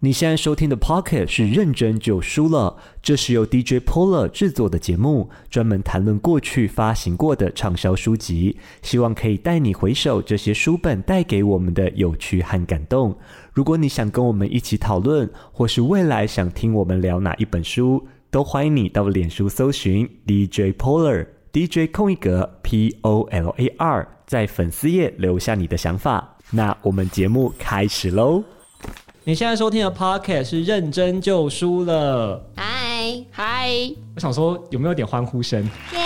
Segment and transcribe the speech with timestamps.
[0.00, 13.16] 你现在收听的 Pocket 是认真就输了，这是由 DJ Polar 制作的节目，专门谈论过去发行过的畅销书籍，希望可以带你回首这些书本带给我们的有趣和感动。
[13.54, 26.36] 如果你想跟我们一起讨论，或是未来想听我们聊哪一本书，都欢迎你到脸书搜寻 DJ Polar，DJ 空一格 P O L A R，在粉丝页留下你的想法。
[26.50, 28.44] 那我们节目开始喽。
[29.28, 32.40] 你现在收听的 Podcast 是认真就输了。
[32.54, 33.72] 嗨嗨，
[34.14, 35.64] 我想说有没有点欢呼声？
[35.94, 36.00] 耶!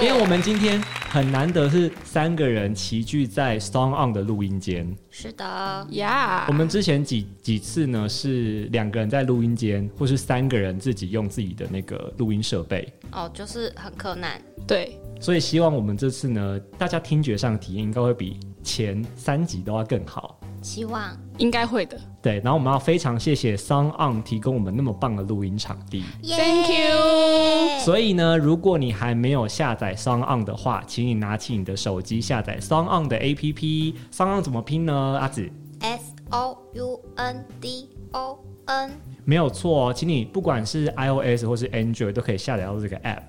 [0.00, 4.96] 因为我们今天很难得是三个人齐聚在 SoundOn 的录音间。
[5.10, 5.44] 是的，
[5.90, 6.52] 呀 Yeah！
[6.52, 12.88] 我们之前几几次呢是两个人在录音间，或是三个人自己用自己的那个录音设备。
[13.10, 14.40] 哦，就是很困难。
[14.64, 20.38] 对，所以希望我们这次呢，大家听觉上的体验应该会比前三集都要更好。
[20.62, 21.98] 希望应该会的。
[22.22, 26.04] 对，然后我们要非常谢谢 SoundOn 提供我们那么棒的录音场地。
[26.22, 27.80] Thank you。
[27.80, 33.94] 所以呢，如果你还没有下载 SoundOn 的话，请你拿起你的手机下载 SoundOn 的 APP。
[34.12, 35.18] SoundOn 怎么拼呢？
[35.20, 38.90] 阿紫？S O U N D O N。
[39.24, 43.22] 没有错哦，请你不管是 iOS 或是 Android 都可以下载到这个 App。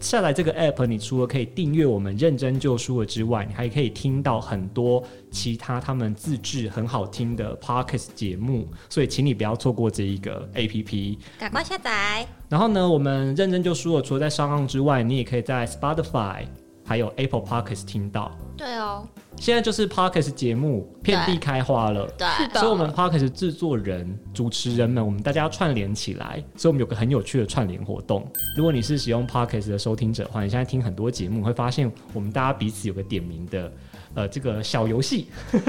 [0.00, 8.68] 下载这个 App，你除了可以订阅我们认真就输了之外，你还可以听到很多其他他们自制很好听的 Podcast 节目。
[8.88, 12.26] 所以，请你不要错过这一个 APP，赶快下载。
[12.48, 16.44] 然后呢，我们认真就输了，除了在上岸之外，你也可以在 Spotify
[16.84, 18.30] 还有 Apple Podcast 听到。
[18.56, 19.06] 对哦。
[19.40, 22.26] 现在就是 Podcast 节目遍地开花了，对，
[22.60, 28.30] 所以我们 Podcast 制作人、主持人们，我们大家要串联起来，所以我们有个很有趣的串联活动。
[28.56, 33.72] 如果你是使用 Podcast 的收听者的话，你现在听很多节目，会发现我们大家彼此有个点名的，
[34.14, 35.28] 呃，这个小游戏。
[35.52, 35.62] 嗯，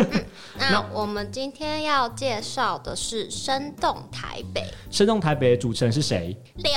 [0.58, 4.62] 那我们今天要介绍的是《生动台北》。
[4.90, 6.36] 《生动台北》的主持人是谁？
[6.56, 6.74] 六。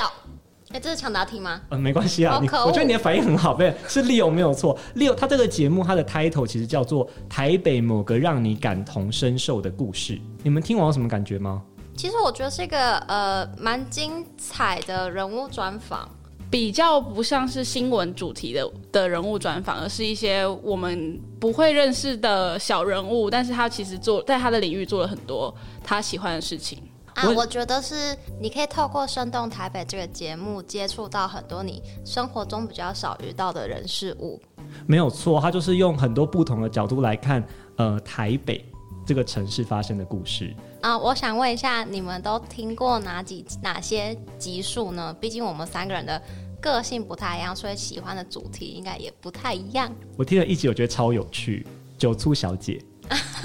[0.73, 1.61] 哎，这是抢答题吗？
[1.71, 4.79] 嗯，没关系啊，你我觉得你的反应很好，对，是 Leo 没有错。
[4.97, 10.15] Leo 他这个节目，它的 title 其实叫做《台北某个让你感同身受的故事》。
[10.43, 11.63] 你们听完有什么感觉吗？
[11.95, 16.09] 其实我觉得是一个呃蛮精彩的人物专访，
[16.51, 26.79] 比较不像是新闻主题的的人物专访，而是一些我们不会认识的小人物，但是他其实做在他的领域做了很多他喜欢的事情。
[27.15, 34.41] 啊，我觉得是你可以透过《生动台北》这个节目接触到很多你生活中比较少遇到的人事物。
[34.87, 37.45] 没有错，他就是用很多不同的角度来看，
[37.77, 38.65] 呃，台北
[39.07, 40.55] 这个城市发生的故事。
[40.81, 45.15] 啊，我想问一下，你们都听过哪几哪些集数呢？
[45.21, 46.21] 毕竟我们三个人的
[46.61, 49.93] 个性不太一样，所以喜欢的主题应该也不太一样。
[50.17, 51.67] 我听了一集，我觉得超有趣，
[52.01, 52.75] 《九醋小姐》。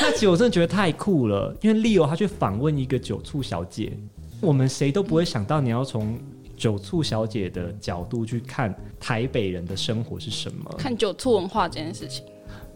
[0.00, 3.92] 那其实我真的觉得太酷了，因为 Leo 他去访问一个酒醋小姐，
[4.40, 6.18] 我们谁都不会想到你要从
[6.56, 12.24] 酒醋小姐的角度去看台北人的生活是什么，看酒醋文化这件事情。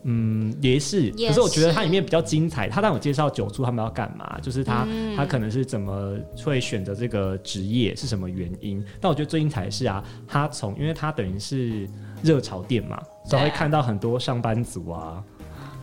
[0.06, 1.11] 嗯，也是。
[1.12, 8.84] 可是我觉得它里面比较精彩，他让我介绍酒醋他们要干嘛，就是他、嗯、他可能是怎么会选择这个职业，是什么原因。
[9.00, 11.89] 但我觉得最精彩的是啊，他从因为他等于是
[12.23, 15.25] 热潮店嘛，所以会看到很多上班族啊。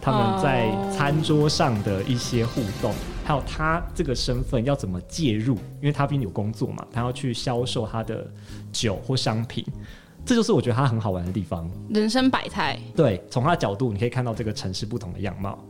[0.01, 2.91] 他们在餐桌上的一些互动，
[3.23, 8.25] 还有他这个身份要怎么介入，因为他毕竟有工作嘛，他要去销售他的
[8.71, 9.63] 酒或商品，
[10.25, 11.69] 这就是我觉得他很好玩的地方。
[11.89, 15.63] 人生百态，对，从他的角度你可以看到这个城市不同的样貌。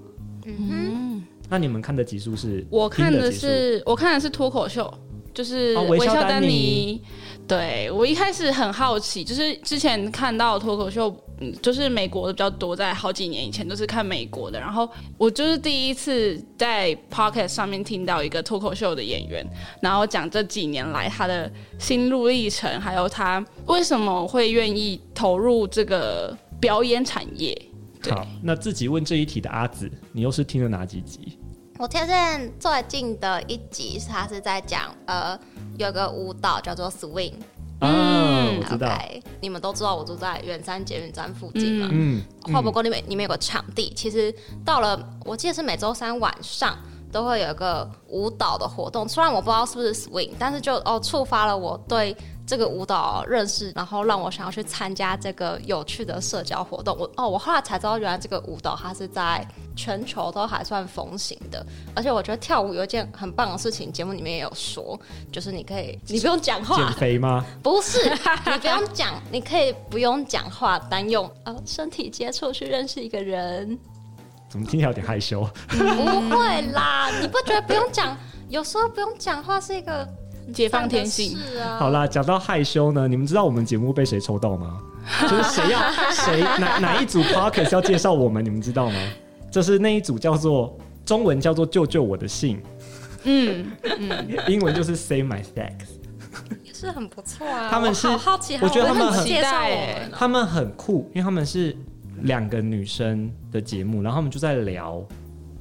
[0.45, 2.65] 嗯哼，那你们看的集数是？
[2.69, 4.91] 我看的是，我看的是脱口秀，
[5.33, 7.03] 就是微笑丹尼。
[7.51, 11.13] 对，我一开始很好奇，就是之前看到脱口秀。
[11.43, 14.59] 嗯，就是美国的比较多，在好几年以前都是看美国的。
[14.59, 14.87] 然后
[15.17, 19.43] 我就是第一次在 Podcast 上面听到一个脱口秀的演员，
[19.81, 27.59] 然后讲这几年来他的心路历程，还有他为什么会愿意投入这个表演产业。
[28.07, 31.39] 好，那自己问这一题的阿紫，你又是听了哪几集？
[31.77, 35.37] 我推荐最近的一集，他是在讲呃，
[35.77, 37.33] 有个舞蹈叫做 Swing。
[37.79, 38.87] 嗯，我知道。
[38.87, 41.89] Okay, 你们都知道我住在远山捷运站附近嘛？
[41.91, 44.33] 嗯，花博沟里面里面有个场地，其实
[44.63, 46.77] 到了我记得是每周三晚上
[47.11, 49.07] 都会有一个舞蹈的活动。
[49.09, 52.15] 虽然我不知道是不是 Swing，但是就哦触发了我对。
[52.51, 56.93] 这个舞蹈认识，然后让我想要去参加这个有趣的社交活动。
[56.99, 61.65] 我哦，我后来才知道，原来这个舞蹈它是在全球都还算风行的。
[61.95, 64.99] 而且我觉得跳舞有一件很棒的事情，节目里面也有说，
[65.31, 66.75] 就是你可以，你不用讲话。
[66.75, 67.45] 减肥吗？
[67.63, 73.79] 不是，你不用讲，你可以不用讲话，单用呃身体接触去认识一个人。
[74.49, 75.49] 怎么听起来有点害羞？
[75.69, 78.17] 不会啦，你不觉得不用讲，
[78.49, 80.05] 有时候不用讲话是一个。
[80.53, 81.37] 解放天性。
[81.59, 84.79] 啊、好啦，讲到害羞呢，你们知道我们节目被谁抽到吗？
[85.23, 85.79] 就是谁要
[86.11, 88.99] 谁哪哪一组 Podcast 要介绍我们，你们知道吗？
[89.49, 92.61] 就是那一组叫做中文叫做救救我的信，
[93.23, 95.73] 嗯嗯，英文就是 Save My Sex，
[96.63, 97.67] 也是很不错啊。
[97.69, 101.75] 他们是好好奇，我觉得他们很介绍我们，他们很酷，因为他们是
[102.21, 105.03] 两个女生的节目，然后他们就在聊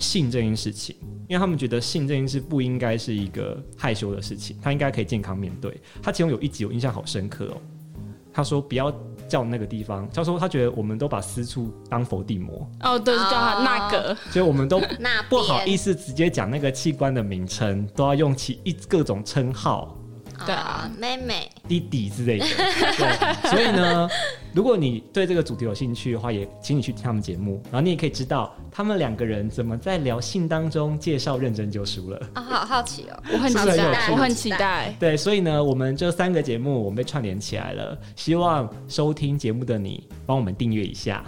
[0.00, 0.96] 性这件事情。
[1.28, 5.80] 因为他们觉得性这件事不应该是一个害羞的事情，他应该可以健康面对。
[6.02, 7.56] 他其中有一集我印象好深刻哦，
[8.32, 8.92] 他说不要
[9.28, 12.68] 叫那个地方，他说他觉得我们都把私处当佛地魔。
[12.80, 14.80] 哦，对，叫他那个，所以我们都
[15.30, 19.96] 不好意思直接讲那个器官的名称，都要用其一各种称号。
[20.46, 22.46] 对啊，妹妹、弟弟之类的。
[22.46, 24.08] 对，所以呢，
[24.54, 32.16] 如果你对这个主题有兴趣的话，也请你去听他们节目，然后你也可以知道他们两个人怎么在聊性当中介绍认真就输了。
[32.34, 34.94] 啊、哦，好好奇哦，我很期待，我很期待。
[34.98, 41.24] 对，所以呢，我们这三个节目我们被串联起来了，希望收听节目的你帮我们订阅一下。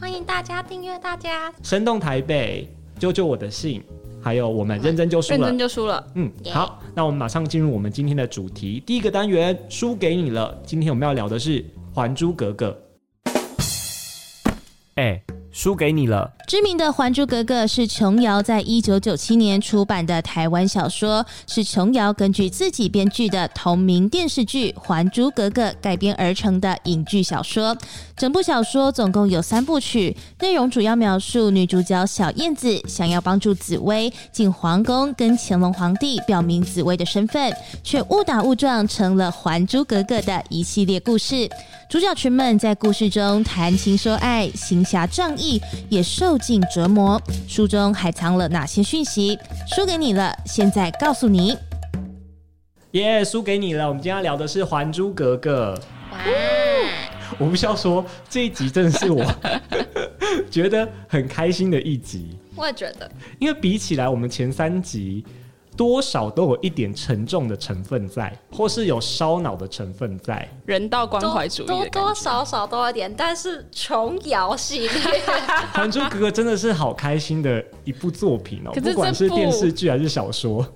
[0.00, 1.52] 欢迎大家订阅，大家。
[1.62, 2.68] 生动台北，
[2.98, 3.82] 救救我的性。
[4.24, 6.02] 还有我们认真就输了，认真就输了。
[6.14, 10.58] 嗯，好，那我们马上进入我们今天的主题，第一个单元输给你了。
[10.64, 11.60] 今天我们要聊的是
[11.92, 12.74] 《还珠格格》。
[14.94, 15.22] 哎。
[15.54, 16.32] 输给你了。
[16.46, 27.74] 知名的《还珠格格》是琼瑶在一九九七年出版的台湾小说，是琼瑶根据自己编剧的同名电视剧《还珠格格》改编而成的影剧小说。
[28.16, 41.48] 整部小说总共有三部曲，内容主要描述女主角小燕子想要帮助紫薇进皇宫跟乾隆皇帝表明紫薇的身份，却误打误撞成了《还珠格格》的一系列故事。
[41.88, 45.43] 主角群们在故事中谈情说爱，行侠仗义，
[45.88, 47.20] 也受尽折磨。
[47.48, 49.38] 书中还藏了哪些讯息？
[49.74, 51.56] 输给你了，现在告诉你。
[52.92, 53.88] 耶，输给你了。
[53.88, 55.74] 我们今天要聊的是《还珠格格》。
[56.12, 56.18] 哇！
[57.38, 59.24] 我不需要说，这一集真的是我
[60.50, 62.38] 觉得很开心的一集。
[62.54, 63.10] 我也觉得，
[63.40, 65.24] 因为比起来，我们前三集。
[65.76, 73.12] 多少都有一点沉重的成分在，或是有烧脑的成分在，人道关怀主义多，多多少少都有点。
[73.16, 74.88] 但是琼瑶系列
[75.72, 80.66] 《还珠格格》真的是好开心的一部作品哦，不管是电视剧还是小说，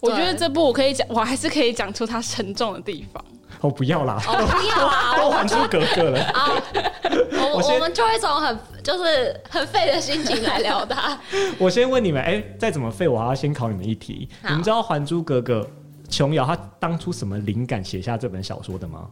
[0.00, 3.24] 我觉得这部我可以讲，我还是可以讲出它沉重的地方。
[3.60, 4.20] 哦，不要啦！
[4.26, 5.16] 哦，不要啦！
[5.20, 6.32] 都还珠格格了。
[7.52, 11.18] 我我们就一种很就是很废的心情来聊它。
[11.58, 14.28] 我先问你们，哎、欸，再怎么废，我还要先考你们一题。
[14.42, 15.60] 你们知道《还珠格格》
[16.10, 19.08] 琼瑶她当初什么灵感写下这本小说的吗？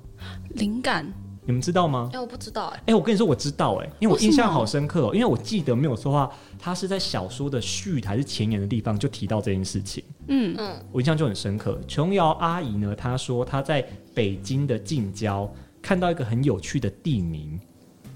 [0.50, 1.06] 灵感。
[1.46, 2.08] 你们知道吗？
[2.12, 2.78] 哎、欸，我不知道哎、欸。
[2.78, 10.02] 哎、欸，我跟你说，我知道哎、欸，因为我印象好深刻哦、喔，因为我记得没有错的话，他是在小说的序还是前言的地方就提到这件事情。
[10.28, 11.78] 嗯嗯，我印象就很深刻。
[11.86, 15.50] 琼瑶阿姨呢，她说她在北京的近郊
[15.82, 17.60] 看到一个很有趣的地名，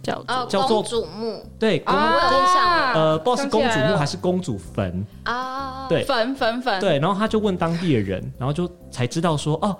[0.02, 1.44] 叫叫做公主墓。
[1.58, 5.86] 对，公啊，呃，不知道是公主墓还是公主坟啊？
[5.86, 6.80] 对，坟坟坟。
[6.80, 9.76] 对，然后他就问当地的人，然后就才知道说哦。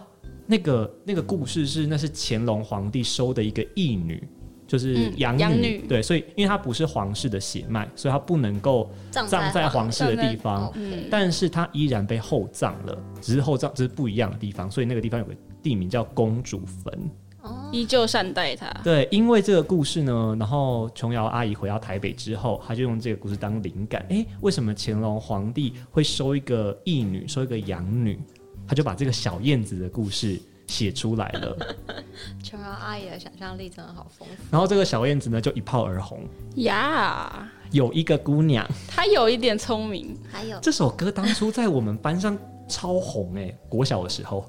[0.51, 4.27] 那个那个故事是，那是乾隆皇帝收的一个义女，
[4.67, 5.87] 就是养女，嗯、女。
[5.87, 10.73] 对，所以因为她不是皇室的血脉，所以她不能够葬在皇室的地方。
[10.75, 17.11] 嗯，但是她依然被厚葬了，只是厚葬只是不一样的地方，所以那个地方有个地名叫公主坟。
[17.43, 18.69] 哦，依旧善待她。
[18.83, 24.05] 对，因为这个故事呢，然后琼瑶阿姨回到台北之后，她就用这个故事当灵感。
[24.09, 28.19] 哎，为什么乾隆皇帝会收一个义女，收一个养女？
[28.69, 31.57] 他就把这个小燕子的故事写出来了。
[32.45, 34.35] 琼瑶阿姨的想象力真的好丰富。
[34.51, 36.29] 然后这个小燕子呢，就一炮而红。
[36.57, 40.15] 呀、yeah，有一个姑娘，她有一点聪明。
[40.31, 42.37] 还有这首歌当初在我们班上
[42.69, 44.49] 超红哎、欸，国小的时候。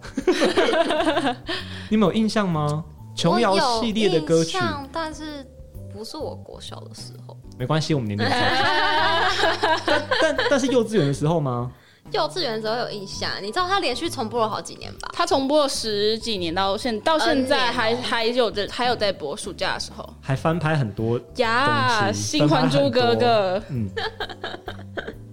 [1.90, 2.84] 你们有印象吗？
[3.16, 4.58] 琼瑶系列的歌曲，
[4.94, 5.46] 但是
[5.92, 7.38] 不是我国小的时候。
[7.58, 9.30] 没关系，我们年龄差。
[9.86, 11.72] 但但但是幼稚园的时候吗？
[12.12, 15.10] 幼稚园的时候有印象，你知道他连续重播了好几年吧？
[15.14, 23.62] 他重播了十几年，到现到现在还还有在还有在播，暑假的时候还翻拍很多呀，新还珠格格。
[23.70, 23.88] 嗯，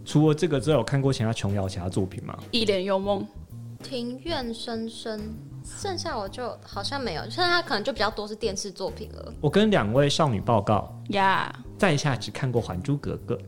[0.05, 2.37] 除了这个之外，有看过其他琼瑶其他作品吗？
[2.51, 3.27] 一帘幽梦、
[3.83, 9.33] 庭院深深，剩下我就好像没有，剩下他可能就比较多是电视作品了。
[9.41, 13.39] 我跟两位少女报告呀，在下只看过还珠格格。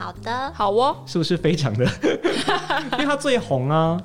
[0.00, 1.84] 好的，好哦，是不是非常的？
[2.92, 4.02] 因为它最红啊。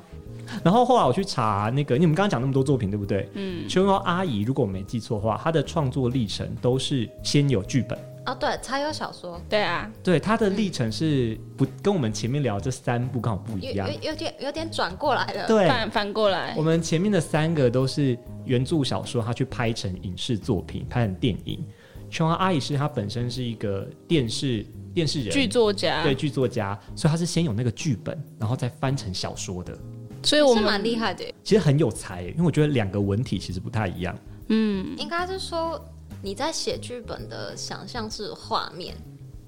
[0.62, 3.28] 然后后来我去查那个，你们刚刚讲那么多作品，对不对？
[3.32, 3.66] 嗯。
[3.66, 9.40] 琼瑶阿姨，如果我没记错的话，她的创作历程都是先有剧本哦，对，才有小说。
[9.48, 16.54] 对啊，对，她的历程是不跟我们前面聊这三部刚好不一样，有有点有点转过来了，对，反反过来。
[16.56, 21.64] 我们前面的三个都是原著小说，她去拍成影视作品，拍成电影。
[22.08, 24.64] 琼瑶阿姨是她本身是一个电视。
[24.96, 29.76] 电视人剧作家，对剧作家，所以他是先有那个剧本，然后再翻成小说的，
[30.22, 31.22] 所以我们蛮厉害的。
[31.44, 34.18] 其实很有才，因为我觉得两个文体其实不太一样。
[34.48, 35.78] 嗯，应该是说
[36.22, 38.96] 你在写剧本的想象是画面，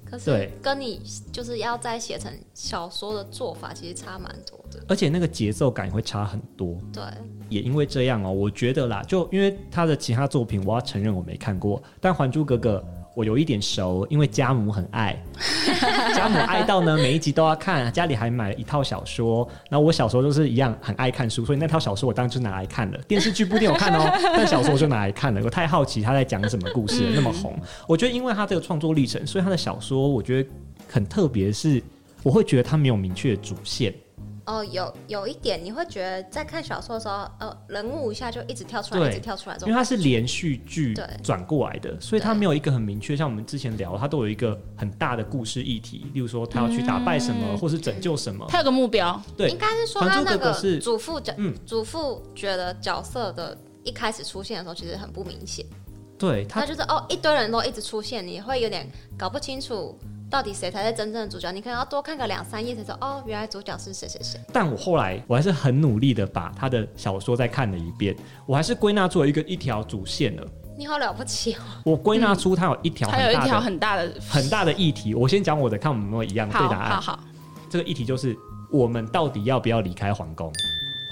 [0.05, 1.01] 可是跟你
[1.31, 4.79] 就是要再写成小说的做法，其实差蛮多的。
[4.87, 6.77] 而且那个节奏感也会差很多。
[6.93, 7.03] 对，
[7.49, 12.85] 也因为这样哦，我觉得啦，就因为他的其他作品，我要承认我没看过，但《还珠格格》。
[13.19, 15.13] 我有一点熟，因为家母很爱，
[16.15, 19.45] 家母爱到呢，每一集都要看，家里还买了一套小说。
[19.69, 22.97] 那我小时候就是一样很爱看书，所以那套小说我当然就拿来看了。
[23.09, 25.41] 电视剧不一定有看哦， 但小说我就拿来看了。
[25.43, 27.59] 我太好奇他在讲什么故事了，那么红。
[27.89, 30.49] 我觉得因为他这个创作历程，所以他的小说我觉得
[30.87, 31.83] 很特别，是
[32.23, 33.93] 我会觉得他没有明确的主线。
[34.49, 43.15] 哦，有有一点，你会觉得在看小说的时候，呃，人物一下就一直跳出来，一直跳出来，因为它是连续剧转过来的，所以它没有一个很明确。
[43.15, 49.21] 像我们之前聊，它都有一个很大的故事议题，例如说他要去打败什么，嗯、或是拯救什么，他有个目标。
[49.37, 55.63] 对，应该是说他那个祖父角，嗯，祖父觉得角色的一开始出现的时候，其实很不明显。
[56.17, 59.95] 对，他就是哦，一堆人都一直出现，你会有点搞不清楚。
[60.29, 61.51] 到底谁才是真正的主角？
[61.51, 64.39] 你可能要多看个两三页才知道哦，原来主角是谁谁谁。
[64.53, 70.47] 但我后来我还是很努力的把他的小说再看了一遍，我还是归纳出了一个一条主线了。
[70.77, 71.59] 你好了不起哦！
[71.83, 75.15] 我归纳出他有一条， 他有一条很大的很大的议题。
[75.15, 76.91] 我先讲我的，看我们有没有一样对答案。
[76.91, 77.19] 好好好，
[77.67, 78.37] 这个议题就是
[78.71, 80.53] 我们到底要不要离开皇宫？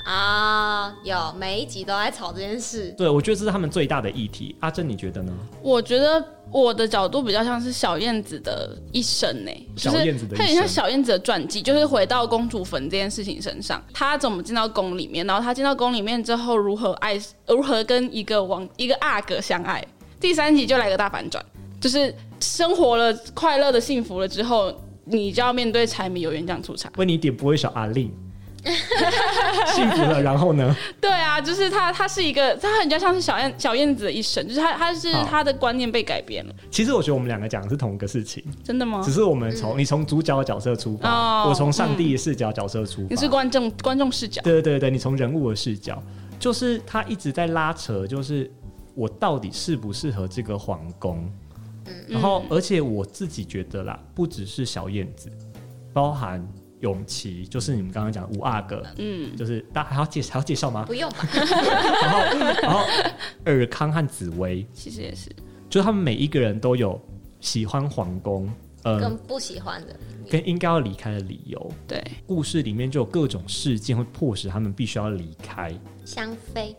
[0.07, 2.95] 啊，有每一集都在吵这件事。
[2.97, 4.55] 对，我觉得这是他们最大的议题。
[4.61, 5.33] 阿珍，你觉得呢？
[5.61, 19.85] 我觉得我的角度比较像是小燕子的一生呢，小燕子的一生，它很像小燕子的传记，就是回到公主坟这件事情身上，她怎么进到宫里面，然后她进到宫里面之后如何爱，如何跟一个王一个阿哥相爱。
[20.21, 21.45] 第三集就来个大反转，
[21.81, 24.73] 就是生活了快乐的幸福了之后，
[25.03, 26.89] 你就要面对柴米油盐酱醋茶。
[26.95, 28.09] 为你点播一首阿令。
[29.73, 30.75] 幸福了，然后呢？
[30.99, 36.53] 对啊，就是他，他是一个，他很像像是小燕小燕子的一生，就是他，他是他的观念被改变了。
[36.69, 39.01] 其实我觉得我们两个讲的是同一个事情，真的吗？
[39.03, 46.01] 只是我们从、嗯、你从主角的角色出发，哦、我从上帝的视角角色出发，你是观众观众视角，对对对，你从人物的视角，
[46.39, 48.51] 就是他一直在拉扯，就是
[48.95, 51.31] 我到底适不适合这个皇宫？
[51.85, 55.31] 嗯、然后而且我自己觉得啦，不只是小燕子，
[55.93, 56.45] 包含。
[56.81, 60.85] 永琪就是你们刚刚讲的五阿哥，嗯，就是大家还要介还要介绍吗？
[60.85, 61.11] 不用。
[62.01, 62.19] 然后
[62.61, 62.85] 然后
[63.45, 65.29] 尔康和紫薇其实也是，
[65.69, 67.01] 就是他们每一个人都有
[67.39, 68.51] 喜欢皇宫，
[68.83, 69.95] 呃，跟不喜欢的，
[70.29, 71.71] 跟应该要离开的理由。
[71.87, 75.73] 对，故事里面就有各种事件会迫使他们必须要离开。
[76.05, 76.75] 香妃。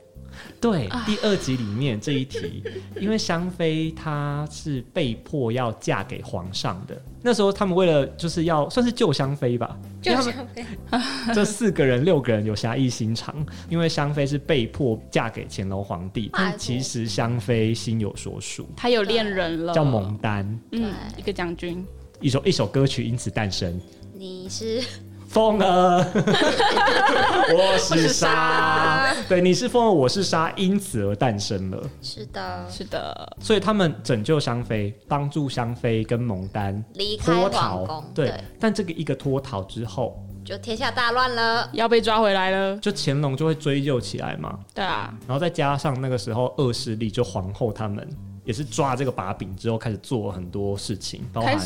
[0.61, 2.63] 对，第二集里面这一题，
[3.01, 7.01] 因为香妃她是被迫要嫁给皇上的。
[7.23, 10.65] 那时候他们为了就是要算是救香妃吧，救香妃。
[11.35, 13.35] 这四个人六个人有侠义心肠，
[13.69, 21.85] 因为香妃是被迫嫁给乾隆皇帝，但其实香妃心有所属，她有恋人了，叫蒙丹，嗯，一个将军，
[22.21, 23.81] 一首一首歌曲因此诞生。
[24.15, 24.83] 你是。
[25.29, 26.05] 风儿，
[27.55, 31.83] 我是沙，对，你是风儿，我是沙，因此而诞生了。
[32.01, 33.37] 是的，是的。
[33.39, 38.05] 所以他们拯救香妃，帮助香妃跟蒙丹离开皇宫。
[38.15, 42.79] 对，但这个一个脱逃之后，就天下大乱了，要被抓回来了。
[42.79, 44.59] 就乾隆就会追究起来嘛。
[44.75, 48.09] 对啊，然后再加上那个时候恶势力，就皇后他们。
[48.49, 51.59] 也是抓这个把柄之后，开始做很多事情，包含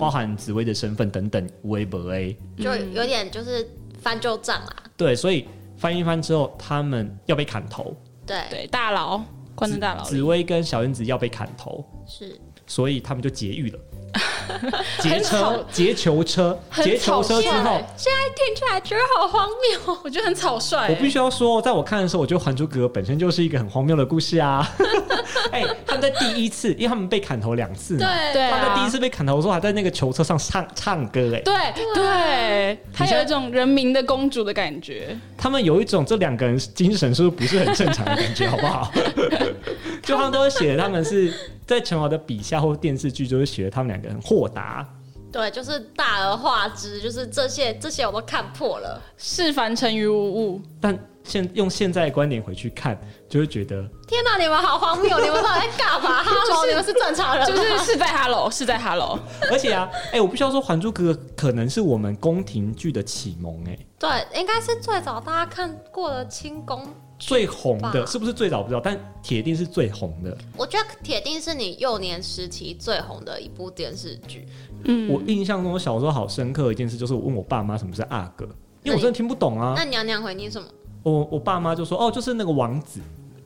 [0.00, 3.64] 包含紫薇的身份等等，微博 A 就有点就是
[4.02, 4.82] 翻旧账啊。
[4.96, 7.96] 对，所以翻一翻之后，他们要被砍头。
[8.26, 9.22] 对对，大牢
[9.54, 10.02] 关在大牢。
[10.02, 13.78] 紫薇跟小燕子要被砍头，是，所以他们就劫狱了。
[15.00, 20.88] 劫车、劫囚车、劫囚车之后，现在听起来觉得好荒谬，我觉得很草率。
[20.88, 24.68] 我必须要说，在我看的时候，我觉得《还珠格格》本身就是一个很荒谬的故事啊。
[25.52, 35.16] 哎、欸，他们在第一次，因为他们被砍头两次嘛，对他们在第一次被砍头的时候，还在那个囚车上唱唱歌、欸，哎，对对，他有一种人民的公主的感觉。
[35.36, 38.90] 他们有一种这两个人精神是不是不是很正常的感觉，好不好？
[40.02, 41.32] 就他们都写他们是
[41.66, 44.86] 在琼瑶的笔下，或电视剧就是写他们两个人豁达。
[45.32, 50.62] 对，就是大而化之，就是这些这些我都看破了，是凡尘于无物。
[50.80, 52.98] 但现用现在的观点回去看，
[53.28, 55.20] 就会觉得天哪，你们好荒谬！
[55.20, 56.22] 你们到底在干嘛？
[56.24, 59.18] 哈喽，你们是正常人，就是是在哈喽，是在哈喽。
[59.50, 63.86] 而且啊，哎、欸，我必须要说，《还珠格格》可能是我们宫廷剧的启蒙、欸，哎，
[64.30, 66.88] 对，应该是最早大家看过的清宫。
[67.18, 70.36] 最红的是不是最早不知道，但铁定是最红的。
[70.56, 74.46] 我觉得铁定是你幼年时期最红的一部电视剧。
[74.84, 78.44] 嗯，我印象中我小时候好深刻的一件事，就是我问我爸妈什么是阿哥，
[78.82, 79.72] 因为我真的听不懂啊。
[79.76, 80.68] 那娘娘回你什么？
[81.02, 83.00] 我我爸妈就说哦，就是那个王子，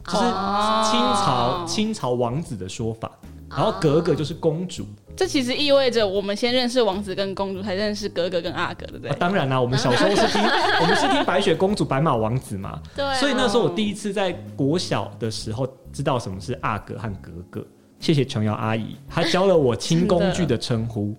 [0.06, 3.10] 就是清朝、哦、清朝王子的说法，
[3.50, 4.86] 然后格格就是公主。
[5.16, 9.10] 这其实意味着我们先认识王子跟公主，才认识格格跟阿格，对不对？
[9.10, 10.40] 啊、当然啦、啊，我们小时候是听
[10.80, 12.80] 我们是听白雪公主、白马王子嘛。
[12.96, 13.14] 对、哦。
[13.14, 17.66] 所以那时候我第一次在国小的时候知道什么是阿格和格格。
[17.98, 21.14] 谢谢琼瑶阿姨，她教了我清 宫剧的称呼。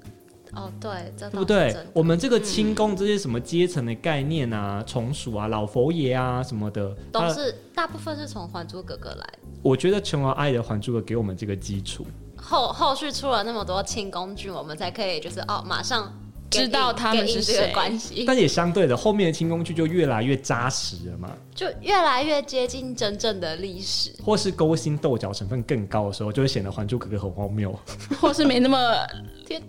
[0.54, 1.74] 哦，对，对不对？
[1.94, 9.40] 我们这个清宫这些什么阶层的概念啊，从属啊、老佛爷啊什么的，都是大部分是从《还珠格格》来的。
[9.62, 12.06] 我觉得琼瑶阿姨的《还珠格格》给我们这个基础。
[12.42, 16.12] 后后续出了那么多清宫剧，我们才可以就是哦，马上
[16.50, 18.26] 知道他们是谁关系。
[18.26, 27.74] 但也相对的，后面的清宫剧就越来越扎实了嘛，就越来越接近真正的历史，或是勾心斗角成分更高的时候，就会显得《还珠格格》很荒谬，
[28.20, 28.78] 或是没那么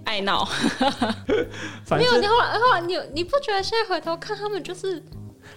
[0.05, 0.49] 爱闹。
[1.91, 5.01] 没有，你后来后来你你不觉得现在回头看他们就是，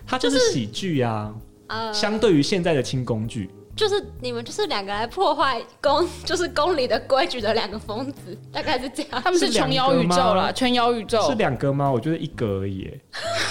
[0.06, 1.34] 他就是喜剧啊，
[1.68, 3.50] 呃，相对于现在的清宫剧。
[3.76, 9.22] 就是你们就是两个来破坏宫， 就是宫里的规矩的两个疯子，大概是这样。
[9.22, 11.92] 他们是琼瑶宇宙了，琼瑶宇宙是两个吗？
[11.92, 12.90] 我觉得一个而已。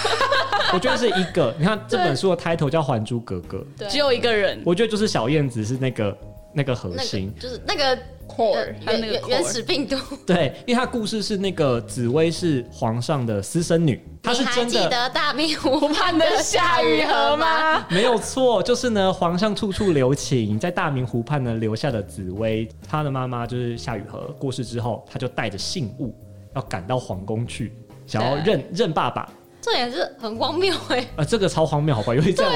[0.73, 1.53] 我觉得是一个。
[1.59, 4.61] 你看这本书的 title 叫《还珠格格》，只有一个人。
[4.65, 6.17] 我觉得就是小燕子是那个
[6.53, 8.01] 那个核心，那个、就是那个。
[8.27, 9.95] core，原那个原始病毒。
[10.25, 14.69] 对，因为他故事是那个紫薇是皇上的私生女，她是真的。
[14.69, 17.85] 记得大明湖畔的夏雨荷吗？
[17.89, 26.15] 没有错，就是呢，皇上处处留情，在大明湖畔呢留下的紫薇，她的妈妈就是夏雨荷过世之后，她就带着信物
[26.55, 27.73] 要赶到皇宫去，
[28.05, 29.29] 想要认认爸爸。
[29.61, 31.07] 这也是很荒谬哎、欸！
[31.15, 32.13] 啊，这个超荒谬，好吧？
[32.13, 32.53] 因为这样，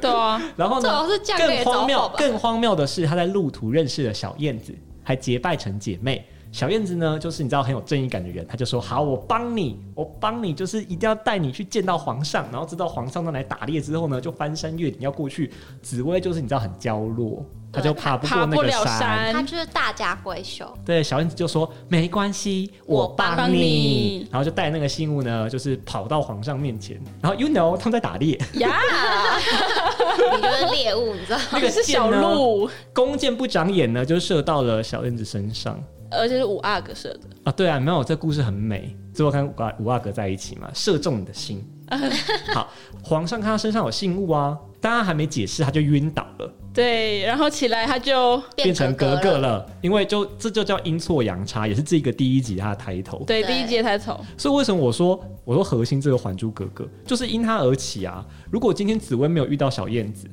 [0.00, 0.42] 对啊。
[0.56, 4.74] 然后呢，更荒谬，更荒谬的是，他在路途认识了小燕子。
[5.06, 15.52] 还结拜成姐妹，小燕子呢，就是你知道很有正义感的人，他就说好，我帮你，我帮你，就是一定要带你去见到皇上，然后知道皇上呢来打猎之后呢，就翻山越岭要过去。
[15.82, 20.66] 紫薇就是你知道很娇弱，他就爬不过那个山，他就是大家闺秀。
[20.82, 30.32] 对，小燕子就说没关系，我帮你，然后就带那个信物呢，就是跑到皇上面前，然后 you know 他们在打猎呀，yeah!
[30.34, 35.78] 你就是猎物，你知道那个是小鹿，弓箭不长眼呢，就射到了小燕子身上。
[36.10, 41.64] 而且是五阿哥射的啊，对啊，没有，这故事很美，最后看五阿五阿哥在一起嘛，射中你的心。
[42.52, 42.68] 好，
[43.02, 46.52] 皇上看他身上有信物啊，当然还没解释，他就晕倒了。
[46.74, 53.22] 对，然后起来他就变成格格了，因为就这就叫阴错阳差，也是这个第一集他的抬头。
[53.24, 54.18] 对，第一集抬头。
[54.36, 58.26] 所以为什么我说我说核心这个《还珠格格》就是因他而起啊？
[58.50, 60.28] 如果今天紫薇没有遇到小燕子，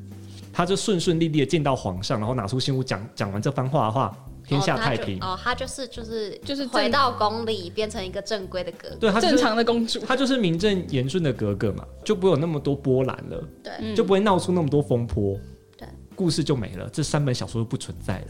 [0.52, 4.18] 他就顺顺利利的见到皇上，然后拿出信物讲讲完这番话的话。
[4.46, 5.18] 天下太平。
[5.22, 15.40] 哦，他就是就是就是回到宫里，变成一个正规的格格，对，他正常的公主，他就是名正言顺的格格嘛，就不会有那么多波澜了，对，就不会闹出那么多风波，
[15.78, 18.28] 对，故事就没了，这三本小说就不存在了，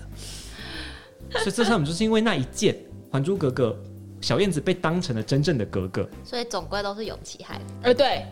[1.40, 2.74] 所以这三本就是因为那一件
[3.12, 3.78] 《还珠格格》，
[4.26, 8.26] 小燕子被当成了真正的格格，所以总归都是永琪害的，呃，对。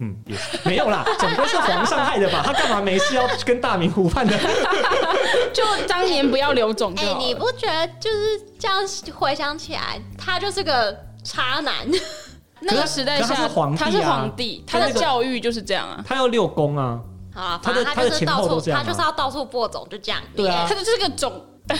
[0.00, 2.42] 嗯，也没有啦，总归是皇上害的吧？
[2.44, 4.36] 他干嘛没事要跟大明湖畔的？
[5.52, 6.92] 就当年不要留种。
[6.96, 8.78] 哎、欸，你不觉得就是这样
[9.14, 11.74] 回想起来，他就是个渣男？
[12.66, 16.02] 那个时代下，他是皇帝、啊，他是皇帝，他的教育就是这样啊。
[16.06, 16.98] 他要六宫啊，
[17.34, 20.20] 啊，他的他就是到处，他就是要到处播种，就这样。
[20.36, 21.44] 对啊，他就是个种。
[21.64, 21.70] 不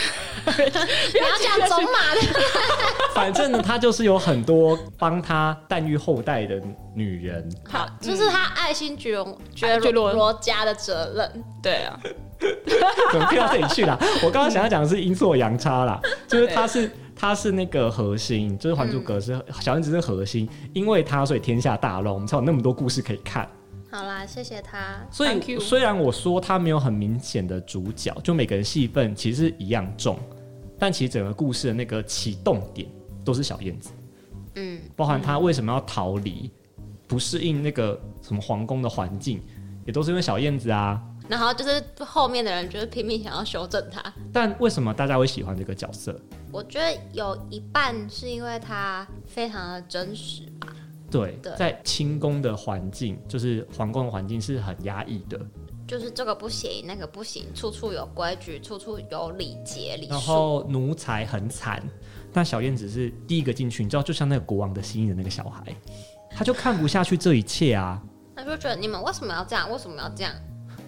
[1.19, 2.39] 要讲种马的。
[3.13, 6.59] 反正呢，他就是有很多帮他诞育后代的
[6.95, 7.47] 女人。
[7.69, 11.43] 好，这、就是他爱新觉罗觉罗罗家的责任。
[11.61, 11.99] 对啊，
[13.11, 13.95] 怎么跳到这里去了？
[14.23, 23.47] 我刚刚想要讲的是阴错阳差啦，就是他是他是那个核心，就是《还珠格格》是小燕子是核心，因为他所以天下大乱，我们才有那么多故事可以看。
[23.95, 24.97] 好啦，谢谢他。
[25.09, 30.19] 所以虽然我说他没有很明显的主角，就每个人戏份其实是一样重，
[30.77, 32.89] 但其实整个故事的那个启动点
[33.23, 33.91] 都是小燕子。
[34.55, 36.51] 嗯，包含他为什么要逃离，
[37.07, 39.41] 不适应那个什么皇宫的环境，
[39.85, 41.01] 也都是因为小燕子啊。
[41.29, 44.13] 然后就是后面的人就是拼命想要修正他。
[44.33, 46.19] 但为什么大家会喜欢这个角色？
[46.51, 50.67] 我觉得有一半是因为他非常的真实吧。
[51.15, 55.39] 对，在清宫的环境，就是皇宫的环境是很压抑的，
[55.87, 60.11] 就是这个不行，那个不行，处处有规矩，处处有礼节礼数。
[60.11, 61.81] 然后奴才很惨，
[62.33, 65.63] 那小燕子是第一个进去，你知道，就像那个国王的心意的那个小孩，
[66.31, 68.01] 他就看不下去这一切啊，
[68.35, 69.71] 他就觉得你们为什么要这样？
[69.71, 70.33] 为什么要这样？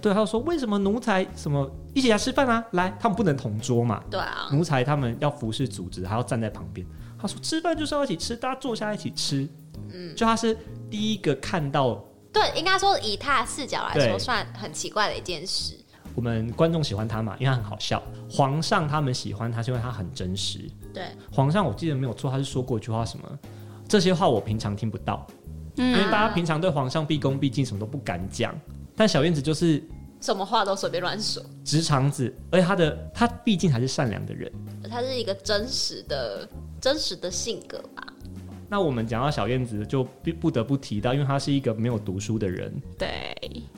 [0.01, 2.63] 对，他就说为什么奴才什么一起来吃饭啊？
[2.71, 4.03] 来，他们不能同桌嘛？
[4.11, 6.85] 对啊，奴才他们要服侍组织，还要站在旁边。
[7.19, 9.47] 他说吃饭就是要一起吃，大家坐下一起吃。
[9.91, 10.57] 嗯，就他是
[10.89, 15.75] 第一个看到，对，应该说以他的视角来说，算很奇怪的一件事。
[16.15, 18.01] 我们观众喜欢他嘛，因为他很好笑。
[18.29, 20.59] 皇上他们喜欢他，是因为他很真实。
[20.91, 23.39] 对，皇上我记得没有错，他是说过一句话，什么
[23.87, 25.27] 这些话我平常听不到，
[25.75, 28.59] 嗯，因为大家平常对皇上毕恭毕敬，什么都不敢讲。
[28.95, 29.83] 但小燕子就是
[30.19, 34.51] 什么话都随便乱说，直肠子，而且他的他毕竟还是善良的人，
[34.89, 36.49] 他是一个真实的
[36.81, 38.03] 真实的性格吧。
[38.69, 43.07] 那我们讲到小燕子，就不不得不提到，因为她是一个没有读书的人，对，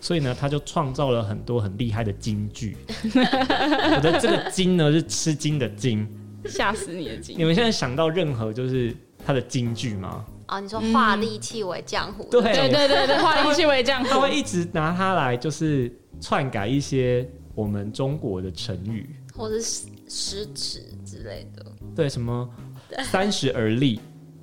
[0.01, 2.75] 所以呢，她就创造了很多很厉害的金句。
[3.13, 6.07] 我的这个“金”呢，是吃惊的“惊”，
[6.45, 7.37] 吓死你的“惊”。
[7.37, 10.25] 你们现在想到任何就是她的金句吗？
[10.47, 21.63] 啊，你说“化力气为浆糊”，对对对对对，“化力气为浆糊”，他会一直拿它来就是篡改一些我们中国的成语，或者是诗词之类的。
[21.95, 22.49] 对，什么
[23.05, 23.99] “三十而立”。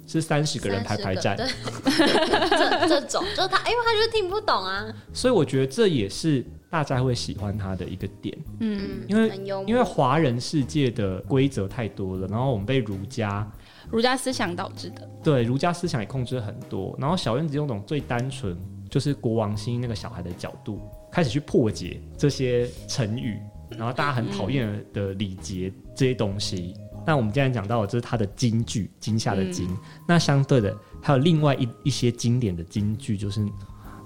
[0.06, 4.86] 是三十个人排排站， 这这种就是他，因为他就是听不懂啊。
[5.12, 9.32] 所以我觉得这也是大家会喜欢他的一个点，嗯，因为
[9.66, 13.50] 因为华人世界的规则太多了，然后我们被儒家
[13.90, 16.96] 儒家思想导致的，对，儒家思想也控制很多。
[16.98, 18.56] 然后小燕子用那种最单纯，
[18.88, 23.40] 就是国王心那个小孩的角度，开始去破解这些成语，
[23.70, 26.74] 然后大家很讨厌的礼节这些东西。
[27.06, 29.66] 那我们今天讲到的，这是他的金句，惊吓的惊。
[29.70, 33.50] 嗯、那相对的，还有另外一一些经典的金句，就是你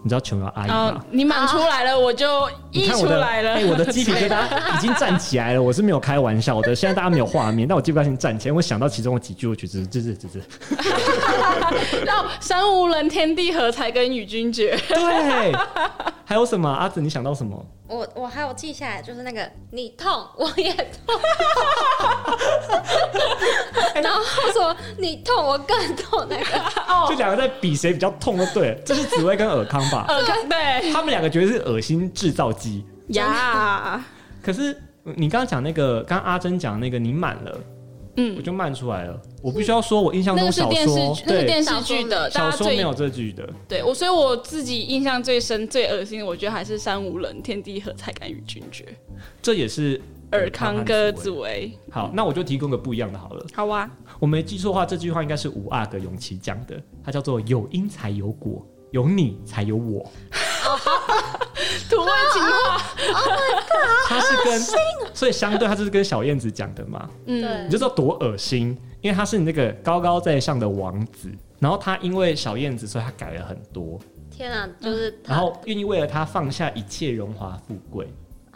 [0.08, 0.74] 知道琼瑶阿姨吗？
[0.74, 3.50] 哦、你满出来了，我就溢出来了。
[3.52, 6.74] 哎、欸，我的鸡皮疙瘩已经站起来了，我是没有开玩笑的。
[6.74, 8.54] 现在大家没有画面，但我鸡皮疙瘩先站起来。
[8.54, 10.40] 我想到其中的几句，我觉得这这这这。
[12.04, 14.78] 然后山无人，天地合，才跟与君绝。
[14.88, 15.52] 对。
[16.30, 16.70] 还有什么？
[16.70, 17.66] 阿紫，你想到什么？
[17.88, 21.20] 我我还有记下来，就是那个你痛 我也痛，
[24.00, 26.44] 然后说你痛我更痛那个，
[27.10, 28.74] 就两个在比谁比较痛就对了。
[28.86, 30.04] 这是紫薇跟尔康吧？
[30.08, 34.00] 尔康对，他们两个绝对是恶心制造机呀。
[34.40, 37.58] 可是你刚刚讲那个，刚刚阿珍讲那个，你满了。
[38.20, 39.18] 嗯，我就慢出来了。
[39.42, 43.48] 我必须要说，我印象中小说，那是电视，对，那是电视剧的，小说没有这句的。
[43.66, 48.84] 对，我所以我自己印象最深、最恶心的，我觉得还是“山无人，天地合，才敢与君绝”。
[49.40, 49.98] 这也是
[50.30, 51.72] 尔康哥紫薇。
[51.90, 53.46] 好，那我就提供个不一样的好了。
[53.54, 60.04] 好啊，我没记错的话，这句话应该是五阿哥永琪讲的，他叫做“有因才有果，有你才有我”。
[61.88, 62.82] 土味情话
[63.14, 64.08] ，Oh my god！
[64.08, 64.60] 他是跟，
[65.14, 67.08] 所以相对他就是跟小燕子讲的嘛。
[67.26, 73.98] 嗯，你就知道多恶心，因为他是你那个高高在上的王子，然后他因为小燕子，所以他改了很多。
[74.30, 78.12] 天啊，就是，然后愿意为了他放下一切荣华富贵。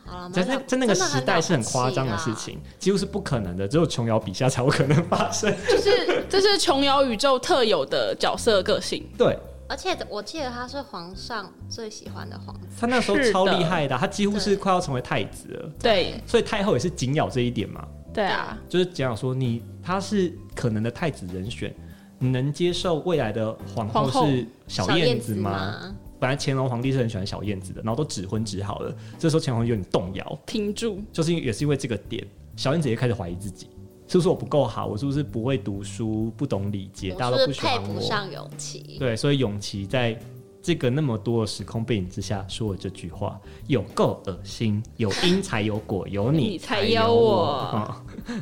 [0.07, 5.55] 好了，在那在那个时代是很夸张的事情，几乎是不可能的，只有琼瑶笔下才有可能发生。
[5.69, 9.07] 就是这是琼瑶宇宙特有的角色个性。
[9.19, 9.39] 对。
[9.69, 15.73] 而且我记得他是皇上最喜欢的皇子，他那时候超厉害的，他几乎是快要成为太子了。
[15.81, 17.87] 对，所以太后也是紧咬这一点嘛。
[18.13, 21.75] 对啊，就是紧咬说你他是可能的太子人选，
[22.19, 25.51] 你能接受未来的皇后是小燕子吗？
[25.51, 32.25] 吗本来乾隆皇帝是很喜欢小燕子的，然后都指婚指好了，这时候乾隆有点动摇，停住，就是因也是因为这个点，
[32.57, 33.69] 小燕子也开始怀疑自己。
[34.15, 34.87] 是不是我不够好？
[34.87, 37.11] 我是不是不会读书、不懂礼节？
[37.15, 37.89] 大家都不喜欢我。
[37.89, 38.97] 配不上永琪。
[38.97, 40.17] 对，所以永琪在
[40.63, 44.81] 这个那么多的时空背景之下说了这句话，有够恶心。
[44.99, 47.09] 有因才有果，有你 才有我。
[47.09, 47.97] 有我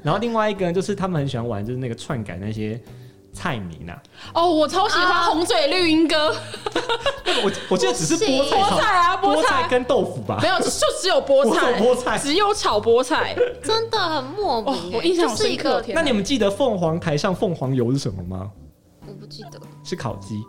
[0.04, 2.78] 然后另外一个就是他们很喜欢玩，就是那个篡改那些
[3.32, 3.96] 菜名啊。
[4.34, 6.34] 哦，我超喜欢红嘴绿莺哥。
[7.44, 10.38] 我我记得只是菠菜，菠菜啊，菠菜跟豆腐吧。
[10.42, 10.66] 没有，就
[11.00, 14.92] 只有菠菜，菠菜只有炒菠菜， 真的很莫名。
[14.92, 15.82] 我印象深刻。
[15.88, 18.50] 那你们记得凤凰台上凤凰油是什么吗？
[19.06, 20.42] 我不记得，是烤鸡。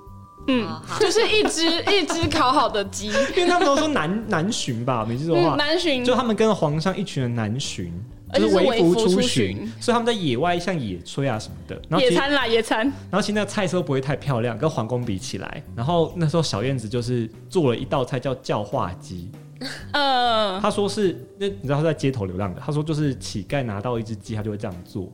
[0.48, 0.68] 嗯，
[1.00, 7.94] 就是一只 一只烤好的鸡，因为他们都说南南巡吧，没记错的话，南巡就他们跟皇上一群人南巡，
[8.40, 19.30] 就是微服出巡，所以他们在野外像野炊啊什么的，然后野餐啦野餐，然后其实那个菜色不会太漂亮，跟皇宫比起来，然后那时候小燕子就是做了一道菜叫叫化鸡，
[19.94, 25.12] 呃，他说是那你知道他在街头流浪的，他说就是乞丐拿到一只鸡，他就会这样做。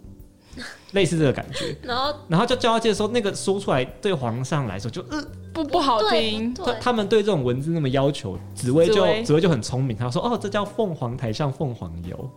[0.91, 5.23] 类似这个感觉，然后然后就叫他介的时候，那个说出来对皇上来说就呃。
[5.51, 6.53] 不不好听。
[6.53, 12.29] 他他们对这种文字那么要求，紫薇就紫薇就很聪明，他说哦，这叫凤凰台上凤凰油，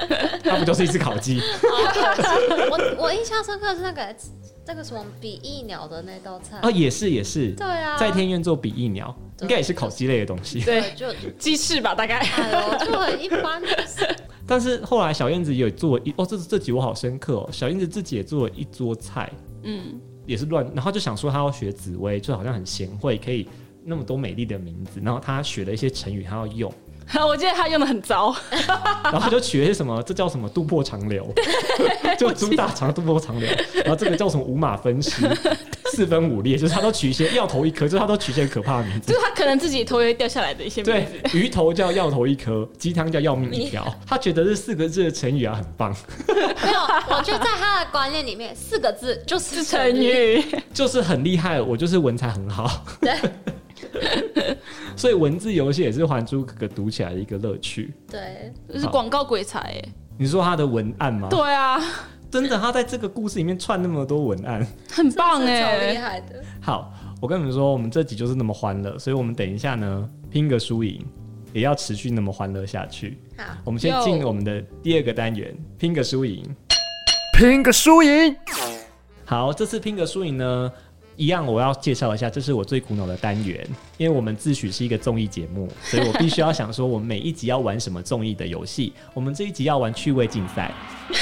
[0.44, 1.40] 他不就是一只烤鸡？
[2.70, 4.14] 我我印象深刻是那个
[4.66, 11.06] 那个什么比翼鸟的那道菜啊，也是也是，对啊，在天愿做比翼鸟，应该也是烤鸡类的东西，对，就
[11.38, 12.24] 鸡翅吧，大概，
[12.84, 13.62] 就很一般。
[14.48, 17.48] 但是后来小燕子也有做一哦，这这集我好深刻哦。
[17.50, 19.28] 小燕子自己也做了一桌菜，
[19.64, 23.48] 嗯，也是乱，然后就想说她要学紫薇，就好像很贤惠，可以
[23.84, 26.72] 那么多美丽的名字，然后她学了一些成语，她要用。
[27.26, 28.34] 我记得他用的很糟，
[29.04, 31.32] 然后他就取了些什么，这叫什么“肚破长流”，
[32.18, 35.22] 就猪大肠肚破长流，然后这个叫什么“五马分尸”，
[35.92, 41.30] 四分五裂，就是他都取一些药头一颗，就是他都取一些可怕的名字，就是他可能自己头也会掉下来的一些名字。
[41.30, 43.86] 对，鱼头叫药头一颗，鸡汤叫要命一条。
[44.06, 45.94] 他觉得这四个字的成语啊很棒。
[46.28, 46.80] 没有，
[47.16, 51.60] 我觉得在他的观念里面，四个字就是成语，就是很厉害。
[51.60, 52.84] 我就是文采很好。
[53.00, 53.14] 对。
[54.96, 57.92] 所以文字游戏也是《还珠格格》读起来的一个乐趣。
[58.10, 59.82] 对，这是广告鬼才哎。
[60.18, 61.28] 你说他的文案吗？
[61.30, 61.78] 对啊，
[62.30, 66.42] 真的，他在这个故事里面串那么多文案，很棒哎，超厉害的。
[66.60, 71.04] 好，我跟你们说，我们这集就是那么欢乐，所以我们等一下呢，拼个输赢，
[71.52, 73.18] 也要持续那么欢乐下去。
[73.36, 76.42] 好，我们先进我们的第二个单元，拼个输赢，
[77.36, 78.34] 拼个输赢。
[79.26, 80.72] 好，这次拼个输赢呢？
[81.16, 88.92] 一样，我要介绍一下，这是我最苦恼的单元，因为我们自诩是一个综艺节目，所以我必须要想说，我们每一集要玩什么综艺的游戏。
[89.14, 90.72] 我们这一集要玩趣味竞赛，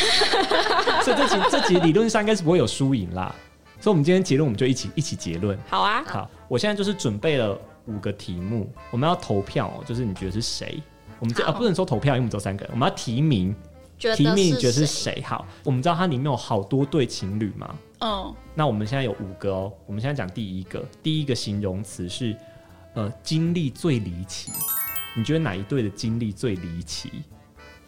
[1.02, 3.34] 所以这集这集理论上应该是不会有输赢啦。
[3.80, 5.58] 所以，我们今天结论，我们就一起一起结论。
[5.68, 10.82] 好啊，好，我现在就是准备了五个题目，我们要投票喔，就是你觉得是谁？
[11.20, 13.54] 我们这啊不能说投票，因为我们只有三个人，我们要提名。
[13.96, 15.22] 提名你觉得是谁？
[15.24, 17.72] 好，我们知道它里面有好多对情侣嘛。
[18.04, 19.72] 嗯，那我们现在有五个哦。
[19.86, 22.36] 我们现在讲第一个，第一个形容词是
[22.92, 24.52] 呃经历最离奇。
[25.16, 27.10] 你觉得哪一对的经历最离奇？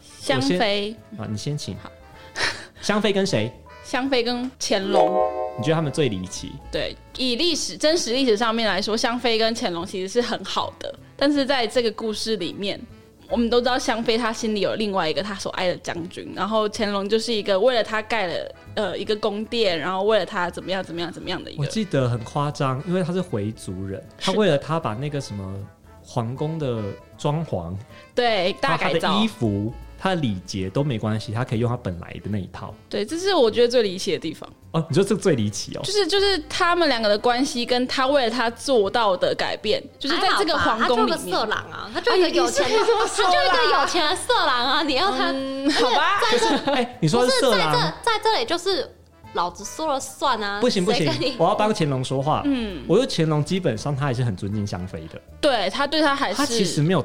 [0.01, 1.77] 香妃啊，你先请。
[1.77, 1.91] 好，
[2.81, 3.51] 香妃跟谁？
[3.83, 5.15] 香妃跟乾隆。
[5.59, 6.51] 你觉得他们最离奇？
[6.71, 12.81] 对，以历史真实历史上面来说，香妃跟乾隆其实是很好的，但是在这个故事里面。
[13.29, 21.61] 我们都知道香妃她心里有另外一个她所爱的将军，然后乾隆就是一个为了他盖了呃一个宫殿，然后为了他怎么样怎么样怎么样的一个。
[21.61, 25.55] 我记得很夸张，因为他是回族人，他为了他把那个什么
[26.01, 26.81] 皇宫的
[27.17, 27.75] 装潢，
[28.15, 29.73] 对，大改造衣服。
[29.97, 32.73] 他的礼节都没关系，他可以用他本来的那一套。
[32.89, 34.47] 对，这是我觉得最离奇的地方。
[34.71, 35.81] 哦，你说这个最离奇哦？
[35.83, 41.09] 就是就是他们两个的关系，跟他为了他做到的改变，就是在这个皇宫里面。
[41.09, 44.83] 他就个色狼啊，他就一个有钱的，他就一个有钱的色狼啊！
[44.83, 46.19] 你要他、嗯、好吧？
[46.31, 48.87] 在这，哎、欸，你说是色狼，在这在这里就是
[49.33, 50.59] 老子说了算啊！
[50.59, 52.43] 不行不行，我要帮乾隆说话。
[52.45, 55.19] 嗯，我觉得乾隆基本上他还是很尊敬香妃的。
[55.41, 57.03] 对他对他还是他其实没有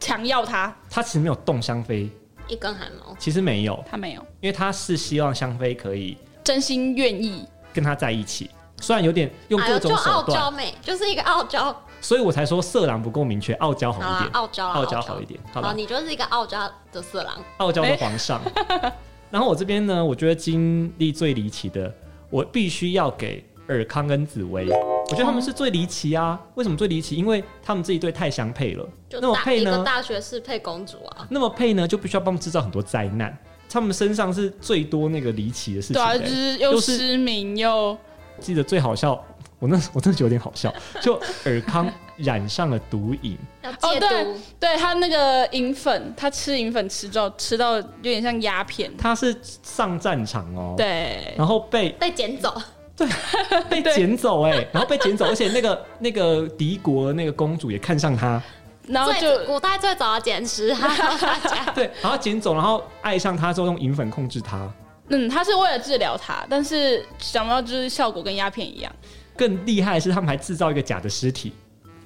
[0.00, 2.10] 强要他，他其实没有动香妃。
[2.48, 7.46] 一根汗毛，其实没有，他没有，因为他是希望香妃可以真心愿意。
[7.72, 8.48] 跟他在一起，
[8.80, 18.40] 虽然有点用各种手段，傲娇美就是一个傲娇，所以我才说色狼不够明确，傲娇好一点，傲娇傲娇好一点，好，你就是一个傲娇的色狼，傲娇的皇上。
[19.30, 21.92] 然后我这边呢，我觉得经历最离奇的，
[22.30, 23.44] 我必须要给。
[23.68, 26.38] 尔康跟紫薇，我觉得他们是最离奇啊！
[26.54, 27.16] 为什么最离奇？
[27.16, 28.86] 因为他们这一对太相配了。
[29.08, 29.82] 就那么配呢？
[29.84, 31.26] 大学士配公主啊？
[31.30, 33.36] 那么配呢，就必须要帮他们制造很多灾难。
[33.68, 35.94] 他们身上是最多那个离奇的事情。
[35.94, 37.96] 对啊，就是又失明又……
[38.38, 39.12] 记得最好笑，
[39.58, 40.72] 我那我真的觉得有点好笑。
[41.00, 44.06] 就尔康染上了毒瘾， 要戒毒。
[44.06, 44.26] 对，
[44.60, 48.92] 对他那个银粉，他吃银粉吃到吃到有点像鸦片。
[48.98, 52.54] 他是上战场哦，对，然后被被捡走。
[52.96, 53.08] 对，
[53.68, 58.40] 被捡走哎、欸，然后被捡走，而且那个那个敌国那个公主也看上他，
[58.86, 60.68] 然后就古代最早的捡尸，
[61.74, 64.72] 对，然后捡走，然后爱上他之后用银粉控制他，
[65.08, 68.92] 嗯，他是为了治疗他，但是想不到就是效果跟鸦片一样。
[69.36, 71.52] 更厉害的是，他们还制造一个假的尸体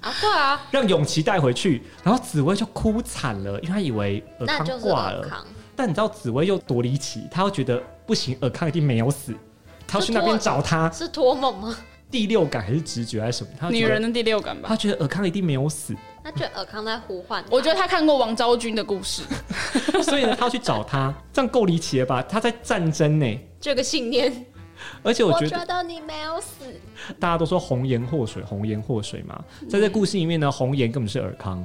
[0.01, 5.46] 啊，对啊，让永琪带回去，然后紫薇就哭惨了，因为他以为尔康挂了。
[5.77, 9.35] 但你知道紫薇又多离奇，他又觉得不行，尔康一定没有死，
[9.88, 10.88] 他要去那边找他。
[10.90, 11.77] 是托梦吗？
[12.11, 13.51] 第六感还是直觉还是什么？
[13.59, 14.68] 他女人的第六感吧。
[14.68, 17.44] 他觉得尔康一定没有死，他觉得尔康在呼唤。
[17.51, 19.22] 我觉得他看过王昭君的故事，
[20.03, 22.22] 所以呢，他要去找他，这样够离奇了吧？
[22.22, 24.46] 他在战争呢，这个信念。
[25.03, 26.64] 而且我觉得，我觉得你没有死。
[27.18, 31.59] 大家都说红颜祸水，红颜祸水嘛，在这故事里面呢，红颜根本是尔康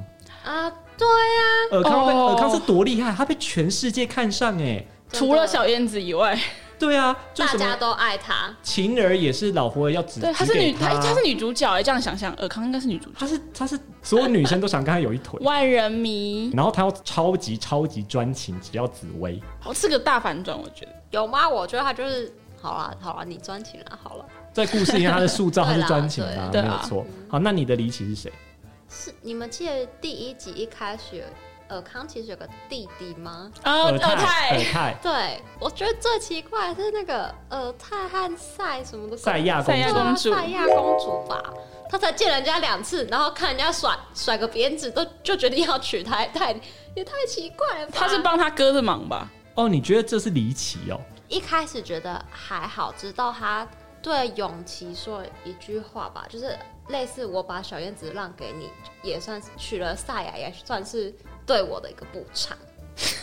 [0.44, 6.36] 啊，对呀，尔康被尔康是多厉害，他被全世界看上哎，除了小燕子以外，
[6.78, 8.54] 对啊，大家都爱他。
[8.62, 16.50] 晴儿也是老佛爷要指，对，她是女，她她是女主角哎，这样想想，尔康应该是女主角，她是她是所有女生都想跟她有一腿，万人迷。
[16.54, 21.48] 然后她要超级超级专情，只要紫薇，哦，是个大反转，我觉得有吗？
[21.48, 22.32] 我觉得他就是。
[22.60, 24.24] 好了好了，你专情了，好了。
[24.50, 27.04] 在故事里面，她的塑造他是专情的，没有错。
[27.28, 28.32] 好，那你的离奇是谁？
[28.88, 31.24] 是你们记得第一集一开始，
[31.68, 33.50] 尔康其实有个弟弟吗？
[33.64, 34.96] 尔泰，尔泰。
[35.02, 41.42] 对，我觉得最奇怪的是那个尔泰和赛什么的赛亚赛亚公主，赛亚公主吧？
[41.88, 46.52] 他才见人家两次，然后看人家甩甩个鞭子，都就决定要娶她，太
[46.96, 47.92] 也太奇怪了吧？
[47.94, 49.30] 他是帮他哥的忙吧？
[49.54, 51.00] 哦，你觉得这是离奇哦？
[51.28, 53.66] 一开始觉得还好，直到他
[54.02, 58.70] 对永琪说了一句话吧，就是类似“我把小燕子让给你，
[59.02, 61.14] 也算是娶了赛亚，也算是
[61.46, 62.56] 对我的一个补偿。”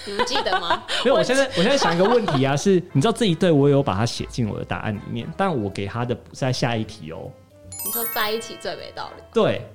[0.06, 0.84] 你们记得吗？
[1.06, 7.32] 没有，我现在我现在想一个问题啊，是你知道这一对我有把它写进我的答案里面，但我给他的不在下一题哦。
[7.86, 9.24] 你说在一起最没道理。
[9.34, 9.66] 对。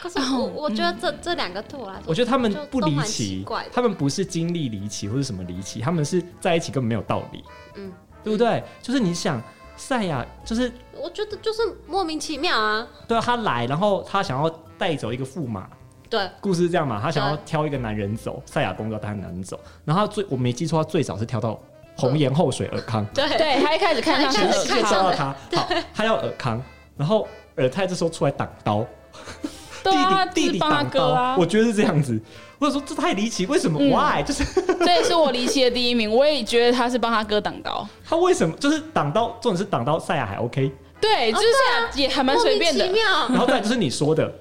[0.00, 8.48] 可是我我觉得这、嗯、这两个对我来说，我觉得他们不离奇，他们不是经历离奇或者什么离奇，他们是在一起根本没有道理，嗯，对不对？
[8.58, 9.42] 嗯、就是你想
[9.76, 12.86] 赛亚，就是我觉得就是莫名其妙啊。
[13.08, 15.68] 对啊，他来，然后他想要带走一个驸马，
[16.14, 17.00] 对，故事是这样嘛？
[17.02, 21.58] 他想要挑一个男人走，赛亚公主要带男人走，然后他最我没记错，他最早是挑到
[21.96, 26.62] 红颜祸水尔康，对对，他一开始看上去是看到他，好，他要尔康，
[26.96, 28.86] 然后尔泰这时候出来挡刀。
[29.82, 32.18] 弟弟弟弟挡刀，我觉得是这样子。
[32.58, 34.22] 或者说这太离奇，为什么？Why？
[34.22, 34.42] 就是
[34.78, 36.10] 这也是我离奇的第一名。
[36.10, 37.86] 我也觉得他是帮他哥挡刀。
[38.08, 38.56] 他为什么？
[38.56, 40.72] 就是挡刀，重点是挡刀，赛亚还 OK。
[41.00, 42.88] 对，就是也还蛮随便的。
[43.28, 44.32] 然后再就是你说的，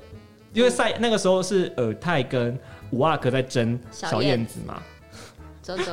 [0.54, 2.58] 因为赛那个时候是尔泰跟
[2.92, 4.82] 五阿哥在争小燕子嘛。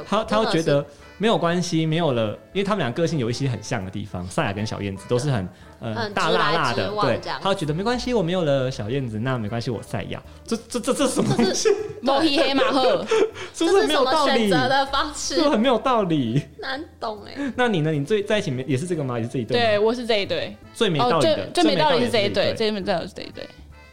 [0.05, 0.85] 他他会觉得
[1.17, 4.27] 没有关系，没有了，因为他们俩个性有一些很像的地方。
[4.27, 5.49] 赛亚跟小燕子都是很。
[5.83, 11.71] 呃，大辣辣的，对，他觉得没关系，我没有了小燕子，那没关系，我赛亚，这这这这什么东西？
[12.03, 13.03] 摸黑黑马赫，
[13.55, 14.51] 是不是没有道理？
[14.51, 16.43] 选择的方式是不是很没有道理？
[16.59, 17.51] 难懂哎。
[17.57, 17.93] 那你呢？
[17.93, 19.19] 你最在一起没也是这个吗？
[19.19, 19.59] 也是这一对？
[19.59, 20.55] 对，我是这一对。
[20.75, 23.49] 最没道理的，最没道理是这一对，最没道理是这一对。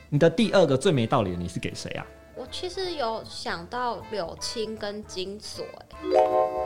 [0.09, 2.05] 你的第二个最没道理的，你是给谁啊？
[2.35, 5.97] 我其实有想到柳青跟金锁，哎。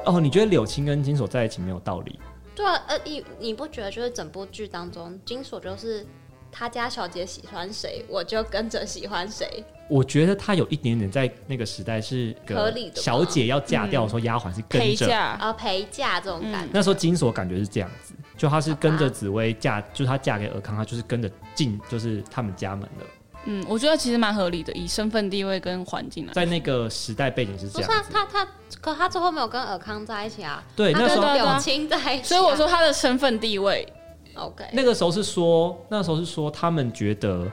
[0.05, 2.19] 哦，你觉得柳青跟金锁在一起没有道理？
[2.53, 6.05] 对啊，呃，你你不觉得就是整部剧当中，金锁就是
[6.51, 9.63] 他家小姐喜欢谁，我就跟着喜欢谁。
[9.89, 13.01] 我觉得他有一点点在那个时代是合理的。
[13.01, 16.69] 小姐要嫁掉的时候，丫鬟是跟着啊陪嫁这种感觉。
[16.73, 23.05] 那时候金锁感觉是这样子，就他是跟着紫薇嫁，就是他嫁给尔康，他就是跟着进，就是他们家门的。
[23.45, 27.89] 嗯，我觉得其实蛮合理的，以身份地位跟环境来，在那个时代背景是这样。
[27.89, 28.47] 他他他，
[28.79, 30.63] 可他最后没有跟尔康在一起啊。
[30.75, 32.25] 对，那时候柳青在一起。
[32.25, 33.91] 所以我说他的身份地位
[34.35, 34.65] ，OK。
[34.71, 37.51] 那个时候是说，那时候是说他们觉得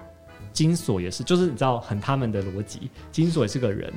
[0.52, 3.92] 金锁也是，就是你知道很他们的逻辑，金锁也是个人。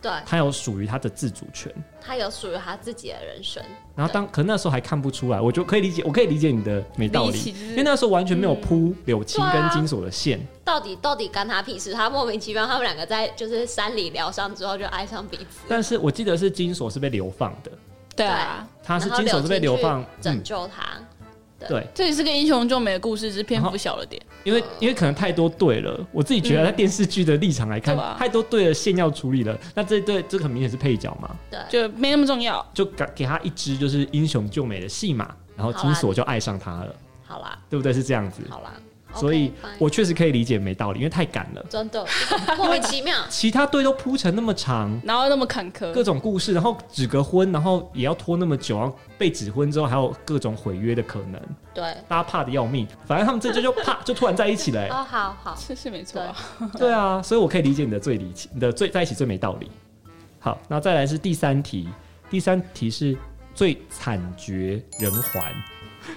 [0.00, 3.62] 对，他有属于他的自主权，他有属于他自己的人生。
[3.96, 7.38] 然后当可那时候还看不出来，我就可以理解，我可以理解你的没道理，
[7.70, 10.38] 因为那时候完全没有铺柳青跟金锁的线。
[10.38, 11.92] 嗯啊、到底到底干他屁事？
[11.92, 15.66] 他莫名其妙，他们两个在就是山里疗伤之后就爱上彼此。
[15.68, 17.72] 但是我记得是金锁是被流放的，
[18.14, 20.84] 对啊，他是金锁是被流放拯救他。
[20.96, 21.06] 嗯
[21.66, 24.22] 对，这也是个英雄救美的故事，只是篇幅小了点。
[24.44, 29.58] 因为因为可能太多对了，我自己觉得在电视剧的立场来看，太多对的线要处理了。
[29.74, 36.94] 那这对这个很明显是配角嘛，对，就没那么重要，就给给他一支就是英雄救美的戏码，然后金锁就爱上他了。
[37.26, 37.92] 好啦，对不对？
[37.92, 38.42] 是这样子。
[38.48, 38.72] 好啦。
[39.14, 42.06] 所以，我确实可以理解没道理，因为太赶了，真的
[42.56, 43.16] 莫名其妙。
[43.28, 51.40] 其他队都铺成那么长，然后那么坎坷，各种故事，然后指个婚，然后也要拖那么久，然后被指婚之后还有各种毁约的可能。
[51.72, 52.86] 对，大家怕的要命。
[53.06, 54.86] 反正他们这就就怕，就突然在一起了。
[54.92, 56.22] 哦，好好，是是没错。
[56.76, 59.70] 对啊，所以我可以理解你的最离奇，你的最在一起最没道理。
[60.38, 61.88] 好，那再来是第三题，
[62.30, 63.16] 第三题是
[63.54, 65.42] 最惨绝人寰？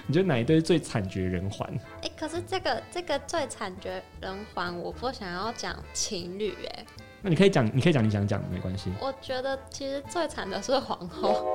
[0.06, 1.68] 你觉得哪一对是最惨绝人寰？
[2.02, 6.84] 哎、欸，可是这个这个最惨绝人寰，我不想要讲情侣哎。
[7.24, 8.92] 那你可以讲，你可以讲，你想讲没关系。
[9.00, 11.46] 我觉得其实最惨的是皇后，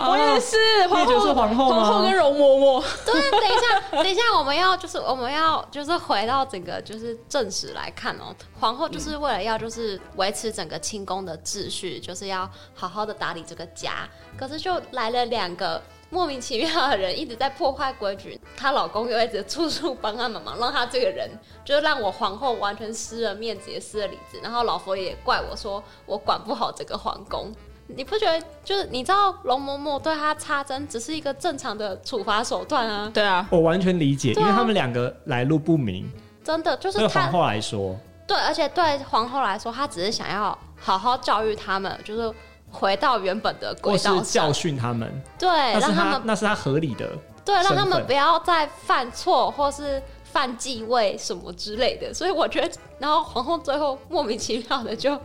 [0.00, 0.56] 我也是。
[0.88, 2.84] 皇后是皇后皇后跟容嬷嬷。
[3.06, 8.36] 对，等一下， 等一下，我们要就是我们要就是回到整个就是正史来看哦、喔。
[8.58, 14.08] 皇后就是为了要就是维持整个清宫的秩序，就是要好好的打理这个家。
[14.36, 15.80] 可是就来了两个。
[16.10, 21.28] 莫名其妙的人一直在破坏规矩，她老公又一直处处帮她忙忙，让她这个人
[21.64, 24.38] 就让我皇后完全失了面子，也失了理智。
[24.40, 27.52] 然后老佛爷也怪我说我管不好这个皇宫，
[27.88, 28.46] 你不觉得？
[28.62, 33.10] 就是你知道容嬷嬷对她插针只是一个正常的处罚手段啊？
[33.12, 36.08] 对啊，我完全理解，啊、因为他们两个来路不明，
[36.44, 37.96] 真的就是对皇后来说，
[38.26, 42.32] 对，而且对皇后来说，她只是想要好好教育他们，就是。
[42.74, 45.48] 回到原本的轨道上，是教训他们，对，
[45.78, 47.08] 让他们那是他合理的，
[47.44, 52.12] 对，让他们不要再犯错或是犯继位什么之类的。
[52.12, 55.18] 所以我觉得，然后皇后最后莫名其妙的就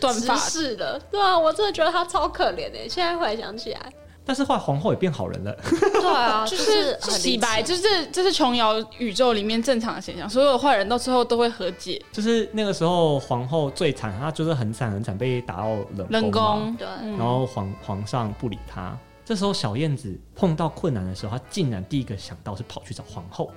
[0.00, 2.88] 断发式了，对啊，我真的觉得她超可怜的。
[2.88, 3.92] 现在回想起来。
[4.28, 11.98] 但是后来皇后也变好人了，对啊， 就是洗白，就是这是琼瑶宇宙里面正常的现象，所有坏人到最后都会和解。
[12.12, 18.94] 就是那个时候皇后最惨，她就是很惨很惨，被打到冷冷宫，对，然后皇皇上不理她。
[19.24, 23.50] 这时候小燕子碰到困难的时候，她竟然第一个想到是跑去找皇后。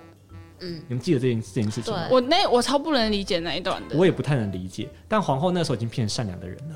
[0.61, 2.07] 嗯，你们记得这件这件事情吗？
[2.09, 4.88] 我那我超不能理解那一段的，我也不太能理解。
[5.09, 6.76] 但皇后那时候已经变成善良的人了。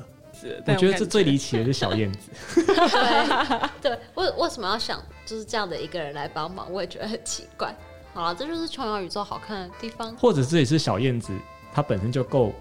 [0.66, 2.30] 我觉得这最离奇的是小燕子。
[3.80, 6.70] 对，对，为为什么要想就是这样的一个人来帮忙？
[6.72, 7.74] 我也觉得很奇怪。
[8.12, 10.14] 好了，这就是琼瑶宇宙好看的地方。
[10.16, 11.32] 或者这也是小燕子，
[11.72, 12.52] 她本身就够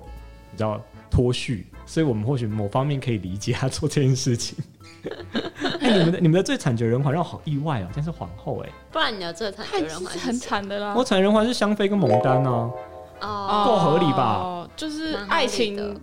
[0.51, 4.57] 比较脱序，所以我们或许某方面可以理解她做这件事情。
[5.79, 10.93] 哎、欸，你们的你们的最惨绝人寰让我好意外哦，但是皇后哎、欸，不然你的最惨绝人寰很惨的啦。
[10.97, 12.71] 我惨绝人寰是香妃跟蒙丹呢、
[13.19, 14.39] 啊，哦，够合理吧？
[14.41, 16.01] 哦，就是爱情。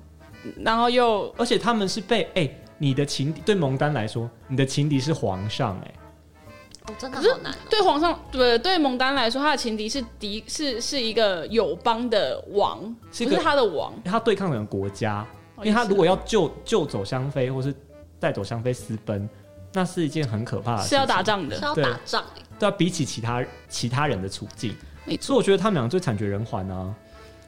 [0.60, 7.56] 然后又，而且他们是被哎、欸，你的情敌对蒙丹来说，你的情敌是皇上哎、欸，哦，真的好难、哦。
[7.70, 12.80] 对皇上，对对蒙丹来说，他的情敌是敌是是一个友邦的王，
[13.12, 15.24] 是不是他的王，他对抗两个国家，
[15.58, 17.72] 因为他如果要救救走香妃，或是
[18.18, 19.28] 带走香妃私奔，
[19.72, 24.74] 那是一件很可怕的事，是要打仗的，是要打仗哎，对啊，比起其他其他人的处境，
[25.20, 26.92] 所以我觉得他们两个最惨绝人寰啊。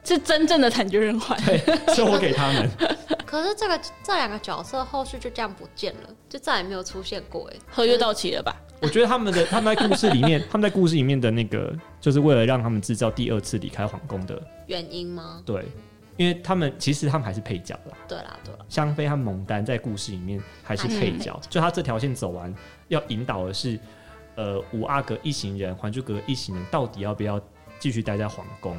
[0.05, 1.59] 是真正的惨绝人寰，对，
[1.95, 2.71] 是我给他们。
[3.25, 8.55] 可是这个这两个角色后续就这样不见了，就再也没有出现过，哎，合约到期了吧？
[8.81, 15.43] 我觉得他们的他们在故事里面， 他们在故事里面的那个，就是为了让他们制造第二次离开皇宫的原因吗？
[15.45, 15.65] 对，
[16.17, 17.97] 因为他们其实他们还是配角啦。
[18.07, 18.61] 对啦，对啦。
[18.69, 22.55] 香妃和蒙丹在故事里面还是配角，就他这条线走完，
[22.89, 23.79] 要引导的是，
[24.37, 27.41] 呃，五阿哥一行人，还珠格格一行人到底要不要
[27.81, 28.79] 继续待在皇宫？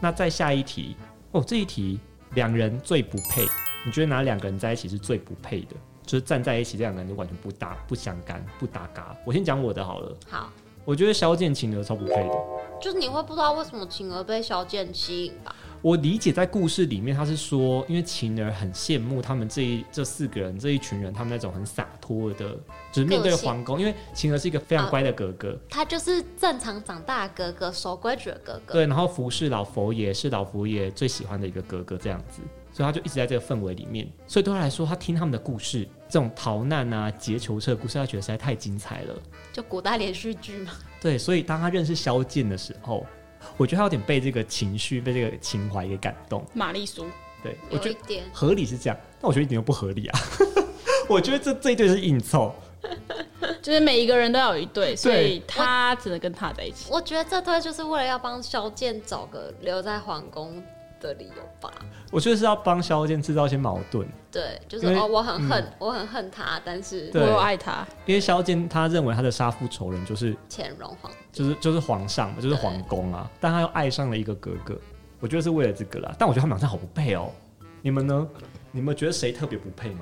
[0.00, 0.96] 那再下一题
[1.32, 1.98] 哦，这一题
[2.34, 3.46] 两人最不配，
[3.84, 5.76] 你觉得哪两个人在一起是最不配的？
[6.04, 9.16] 就是站在一起，这两个人就完全不搭、不相干、不搭嘎。
[9.24, 10.16] 我先讲我的好了。
[10.28, 10.52] 好，
[10.84, 12.34] 我觉得萧剑晴儿超不配的。
[12.80, 15.54] 就是你会不知道为什么晴儿被萧剑吸引吧？
[15.82, 22.56] 我理解在故事里面，他是说，因为晴儿很羡慕他们这一这四个人这一群人，他们那种很洒脱的，
[22.90, 23.78] 就是面对皇宫。
[23.78, 28.72] 因为晴儿是一个非常乖的哥哥，呃，他就是正常长大的哥哥，守规矩的哥哥。
[28.72, 32.40] 对，然后服侍老佛爷是老佛爷最喜欢的一个哥哥，这样子，
[32.72, 34.08] 所以他就一直在这个氛围里面。
[34.26, 39.14] 所以对他来说，他听他们的故事，这种逃难啊、劫囚车的故事，他觉得实在太精彩了。
[39.52, 40.72] 就古代连续剧嘛。
[41.00, 43.06] 对，所以当他认识萧剑的时候。
[43.56, 46.44] 我觉得他有点被这个情绪、被这个情怀给感动。
[46.52, 47.06] 玛丽苏，
[47.42, 50.18] 对，我觉得合理是这样，但我觉得一点都不合理啊！
[51.08, 52.54] 我觉得这这一对是硬凑，
[53.62, 56.86] 就是每一个人都要有一对，所以他只能跟他在一起。
[56.90, 60.62] 我，我觉得这对就是为了要帮萧剑找个留在皇宫
[61.00, 61.72] 的理由吧。
[62.10, 64.06] 我觉得是要帮萧剑制造一些矛盾。
[64.30, 67.86] 对，就是哦，我很恨，嗯、我很恨他，但是我又爱他。
[68.04, 73.30] 因为萧剑他认为他的杀父仇人就是乾隆皇，就是就是皇上嘛，就是皇宫啊。
[73.40, 74.78] 但他又爱上了一个哥哥，
[75.20, 76.14] 我觉得是为了这个啦。
[76.18, 77.30] 但我觉得他们俩好不配哦。
[77.82, 78.28] 你们呢？
[78.72, 80.00] 你们觉得谁特别不配吗？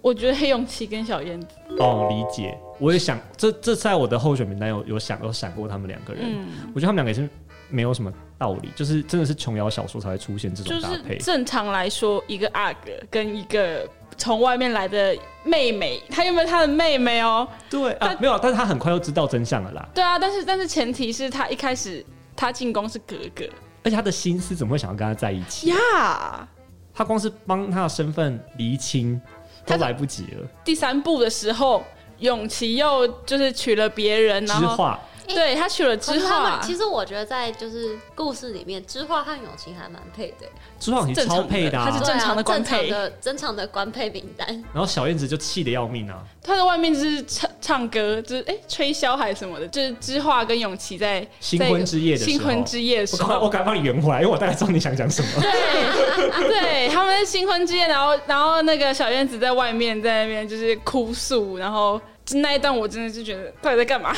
[0.00, 1.48] 我觉得黑永琪跟小燕子。
[1.78, 2.58] 哦，理解。
[2.78, 6.22] 我也想，这这在我的候选名单有有想有闪过他们两个人。
[6.24, 7.28] 嗯，我觉得他们两个也是。
[7.70, 11.16] 没有什么道理，就是真的是琼瑶小说才会出现这种搭配。
[11.18, 17.46] 正常来说，一个阿哥跟一个从外面来的妹妹，他有没有他的妹妹哦？
[17.70, 19.88] 对啊，没有，但是他很快就知道真相了啦。
[19.94, 22.04] 对啊，但是但是前提是他一开始
[22.36, 23.44] 他进宫是格格，
[23.82, 26.48] 而且他的心思怎么会想要跟他在一起呀!
[26.92, 29.20] 他光是帮他的身份厘清
[29.66, 30.48] 都来不及了。
[30.64, 31.82] 第三部的时候。
[32.20, 36.60] 永琪又就是娶了别人，然后化对他娶了知画。
[36.62, 40.46] 其实我觉得在就是故事里面，知画和永琪还蛮配的。
[40.78, 44.46] 知画很超配的，他是正常的官配的正常的官配名单。
[44.72, 46.22] 然后小燕子就气得要命啊！
[46.42, 55.28] 他在外面就是唱唱歌，就是哎吹箫还是什么的，就是知画跟永琪在新婚之夜的新婚之夜的时候，我赶快帮你圆回来，因为我大概知道你想讲什么。
[55.40, 61.98] 对，对，他们是新婚之夜，然后然后那个小燕子在外面在那边就是哭诉，然后
[62.32, 64.14] 那一段我真的是觉得到底在干嘛？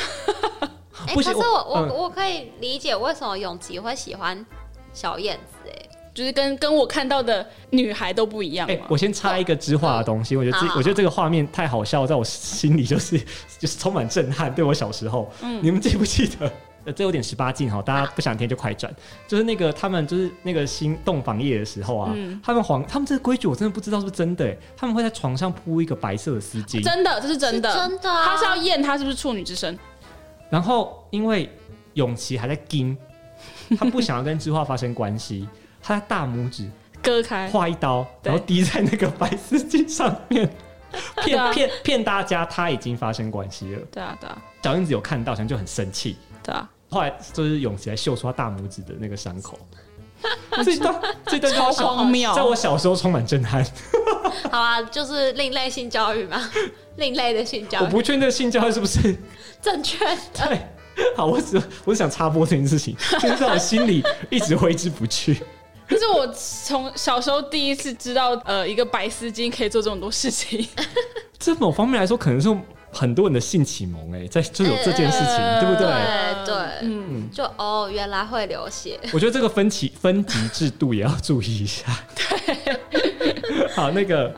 [1.07, 4.45] 哎、欸，可是我我、嗯、我可以理解为什么永琪会喜欢
[4.93, 8.67] 小燕子，哎，就是跟跟我看到的女孩都不一样。
[8.69, 13.19] 哎、欸，我先插一个知画的东西，哦、我觉得这、嗯、我觉得这个画面太好笑，在我心里就是
[13.59, 14.55] 就是充满震撼。
[14.55, 16.51] 对我小时候，嗯，你们记不记得？
[16.87, 18.95] 呃，这有点十八禁哈，大家不想听就快转。
[19.27, 29.77] 就是那个他们就是那个新洞房夜的时候啊，嗯、他们皇他们这个规矩我真的不知道是不是真的，他们会在床上铺一个白色的丝巾，真的，这是真的，真的、啊，他是要验他是不是处女之身。
[30.51, 31.51] 然后，因为
[31.95, 32.97] 永琪还在惊，
[33.79, 35.49] 他不想要跟知画发生关系，
[35.83, 36.71] 他在大拇指
[37.03, 40.49] 割开，划一刀，然后滴在那个白丝巾上面，
[41.25, 43.81] 骗骗骗大家他已经发生关系了。
[43.91, 44.43] 对啊，对啊。
[44.63, 46.17] 小燕子有看到，好像就很生气。
[46.43, 46.69] 对啊。
[46.89, 49.59] 后来就是永琪来秀出他大拇指的那个伤口，
[50.65, 53.65] 这段这段超荒谬，在我小时候充满震撼。
[54.51, 56.51] 好啊，就是另类性教育嘛，
[56.97, 57.85] 另类的性教育。
[57.85, 59.17] 我不确定性教育是不是
[59.61, 60.17] 正确的。
[60.49, 60.61] 对，
[61.17, 65.37] 好，我只我只想插播这件事情，就是在我心里一直挥之不去。
[65.89, 70.67] 就是我从小时候第一次知道，呃，一个白丝巾可以做这么多事情。
[71.39, 72.49] 这某方面来说，可能是
[72.91, 75.87] 很多人的性启蒙哎，在就有这件事情，欸、对不对？
[76.45, 78.99] 对对，嗯，就哦，原来会流血。
[79.13, 81.85] 我觉得这个分级分级制度也要注意一下。
[82.17, 82.96] 对。
[83.77, 84.35] 好，那个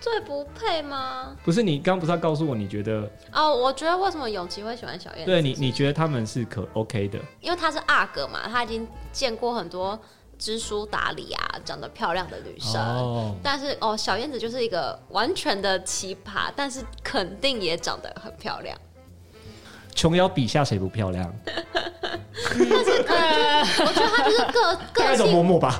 [0.00, 1.36] 最不配吗？
[1.44, 3.06] 不是，你刚刚不是要告诉我你觉得？
[3.34, 5.26] 哦，我觉得为什么永琪会喜欢小燕子？
[5.26, 7.18] 对你，你觉得他们是可 OK 的？
[7.42, 10.00] 因为他是阿哥嘛，他已经见过很多
[10.38, 12.80] 知书达理啊，长得漂亮的女生。
[12.80, 18.74] 哦，但是哦，小燕子就是一个完全的奇葩，但是肯定也长得很漂亮。
[20.00, 21.30] 琼瑶笔下谁不漂亮？
[22.56, 25.78] 但是呃我觉得他就是个个性，默默吧，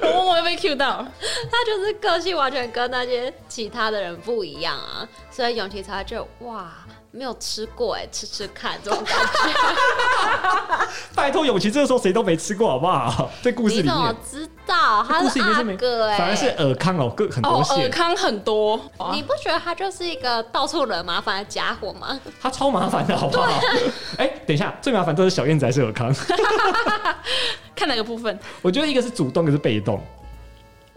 [0.00, 1.04] 默默又被 Q 到，
[1.50, 6.72] 他就是个性完全跟那些其他的人不一样啊，所以永琪才就哇。
[7.18, 10.86] 没有吃过哎，吃吃看这种感觉。
[11.16, 13.28] 拜托永琪，这个时候谁都没吃过，好不好？
[13.42, 15.02] 在故事里面，你怎么知道？
[15.02, 18.80] 他是阿哥哎，反而是尔康哦，个很多线，尔康很多。
[19.12, 22.18] 你不觉得他就是一个到处惹麻烦的家伙吗？
[22.40, 23.50] 他超麻烦的，好不好？
[24.16, 26.14] 哎，等一下，最麻烦都是小燕子还是尔康？
[27.74, 28.38] 看哪个部分？
[28.62, 30.00] 我觉得一个是主动，一个是被动。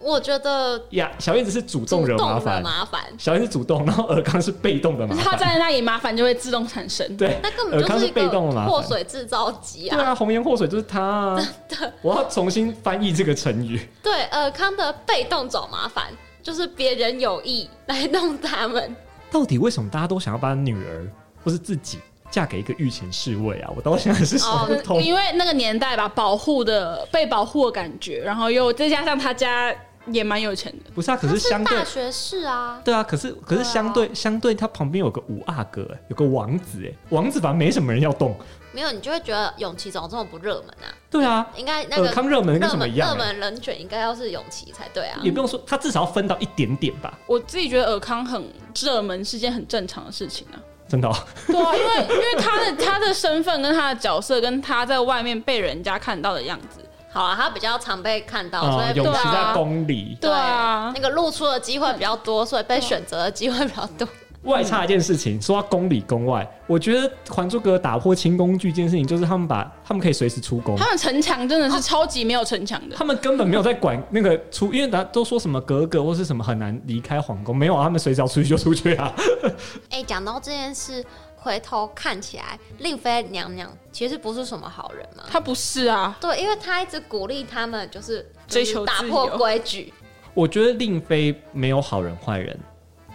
[0.03, 3.01] 我觉得呀，小燕子是主动惹麻烦，麻烦。
[3.17, 5.23] 小燕子主动，然后尔康是被动的麻烦。
[5.23, 7.15] 他站在那里，麻烦就会自动产生。
[7.15, 9.95] 对，那根本就是被动的祸水制造机啊！
[9.95, 11.35] 对啊，红颜祸水就是他啊。
[11.69, 13.87] 真的，我要重新翻译这个成语。
[14.01, 16.05] 对，尔康的被动找麻烦，
[16.41, 18.95] 就是别人有意来弄他们。
[19.29, 21.07] 到底为什么大家都想要把女儿
[21.43, 21.99] 或是自己
[22.29, 23.69] 嫁给一个御前侍卫啊？
[23.75, 25.01] 我到现在是想不通。
[25.01, 29.71] 因为那个年代吧，保护的被保护的感觉，然后又再加上他家。
[30.07, 31.17] 也蛮有钱的，不是啊？
[31.17, 33.03] 可是相对大学士啊，对啊。
[33.03, 38.35] 可是可是相对相对，他旁边有个五阿哥，有个王子，哎，王子反正没什么人要动。
[38.73, 40.87] 没有，你就会觉得永琪怎么这么不热门啊？
[41.09, 43.09] 对啊，应该那个尔康热门跟什么一样？
[43.09, 45.19] 热门人选应该要是永琪才对啊。
[45.21, 47.19] 也不用说，他至少要分到一点点吧。
[47.27, 48.43] 我自己觉得尔康很
[48.73, 50.57] 热门是件很正常的事情啊。
[50.87, 51.11] 真的？
[51.47, 56.79] 对啊，因为因为他的他的身份跟他的角色跟他在外面被人家看到的样子。
[57.13, 64.07] 好啊，他比较常被看到，所以永琪在宫里，对啊，那个露出的机会比较多，所以被选择的机会比较多。
[64.43, 79.13] 外差一件事情，说到宫里宫外，我觉得《还珠格格》打破清宫剧这件事情，就是他们把他们可以随时出宫，他们城墙真的是超级没有城墙的，他们根本没有在管那个出，因为大家都说什么格格或是什么很难离开皇宫，没有啊，他们随时要出去就出去啊。
[79.91, 81.05] 哎，讲到这件事。
[81.43, 85.23] 回头看起来，令妃娘娘其实不是什么好人嘛。
[85.27, 89.91] 她不是啊，对，因为她一直鼓励他们，就是追求打破规矩。
[90.35, 92.57] 我觉得令妃没有好人坏人，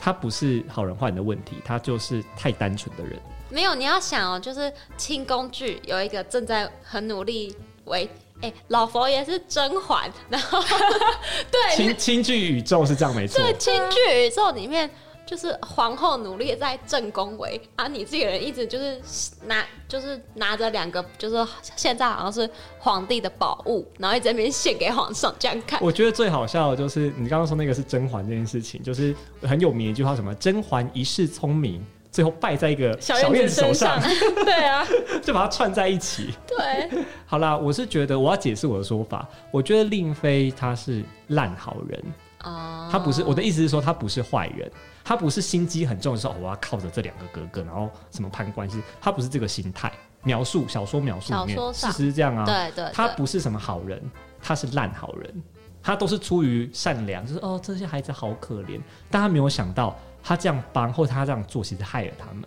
[0.01, 3.16] 她不是好人坏人的问题，她就是太单纯的人。
[3.49, 8.11] 没有，你要想哦，就是清宫剧有一个正在很努力为，
[8.41, 10.61] 哎，老佛爷是甄嬛，然后
[11.49, 14.91] 对，清清剧宇宙是这样没错，对，清剧宇宙里面。
[15.27, 19.03] 就是皇后努力在正宫位啊，你这个人一直就是
[19.47, 22.49] 拿就是拿着两个，就是现在好像是
[22.79, 25.81] 皇帝的宝物，然后一直在那边献给皇上这样看。
[25.83, 29.12] 我觉得最好笑的就是你刚刚说那个是甄嬛这件事情，就是
[29.43, 34.01] 很有名一句话，什么甄嬛一世聪明，最后败在一个小燕子手上。
[34.47, 34.87] 对啊，
[35.22, 36.33] 就把它串在一起。
[36.47, 42.05] 对， 好啦，我是觉得我要解释我的说法，我觉得令妃她是烂好人
[42.39, 44.70] 啊，她不是，我的意思是说她不是坏人。
[45.07, 48.83] 他不是心机很重的时候，我要靠着这两个哥哥，然后什么攀关系？
[49.01, 49.93] 他不是这个心态。
[50.25, 52.45] 描述小说描述里面，事实是这样啊。
[52.45, 54.03] 对对，对，他不是什么好人，
[54.43, 55.43] 他是烂好人。
[55.81, 58.81] 他都是出于善良，就是哦，这些孩子好可怜。
[59.09, 62.43] 但他没有想到，他这样帮或他这样做，其实害了他们。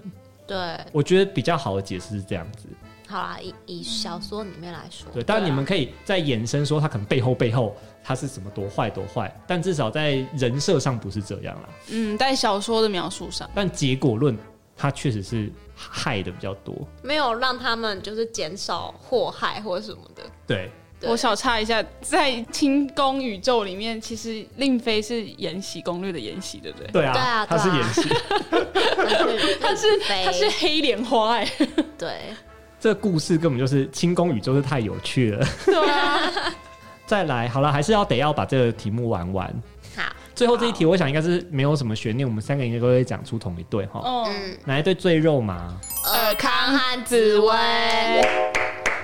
[0.46, 2.68] 对，我觉得比较好的解释是这样子。
[3.08, 7.74] 好啦，以以小说里面来说，对，当然你们可以再延伸说他可能背后背后
[8.04, 11.70] 他是怎么多坏多坏，但至少在人设上不是这样啦。
[11.90, 14.38] 嗯，在小说的描述上，但结果论
[14.76, 20.24] 他确实是害的比较多，没有让他们就是减少祸害或者什么的。
[20.48, 20.72] 对，
[21.02, 26.88] 我小插一下，在清宫宇宙里面，其实令妃是《延禧攻略》的延禧，对不对？
[26.92, 28.02] 对啊，对啊，他是延禧，
[29.62, 31.52] 她是她是黑莲花哎，
[31.98, 32.18] 对。
[32.82, 35.46] 这故事根本就是清宫宇宙是太有趣了。
[35.66, 36.32] 对啊，
[37.10, 39.48] 再来好了，还是要得要把这个题目玩完。
[39.98, 40.04] 好，
[40.36, 44.00] 最后这一题，我想应该是没有什么悬念，我们三个应该都会讲出同一对哈。
[44.06, 45.76] 嗯，哪一对最肉麻？
[46.06, 47.52] 尔康和紫薇。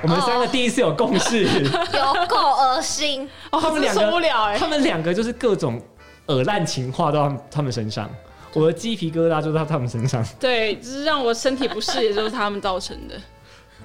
[0.03, 3.59] 我们三个第一次有共识，有够恶心 哦。
[3.59, 5.81] 他们两个受不了哎，他们两个就是各种
[6.27, 8.07] 耳烂情话都到他们身上，
[8.53, 10.23] 我的鸡皮疙瘩就在他们身上。
[10.39, 13.15] 对，就是让我身体不适，也就是他们造成的。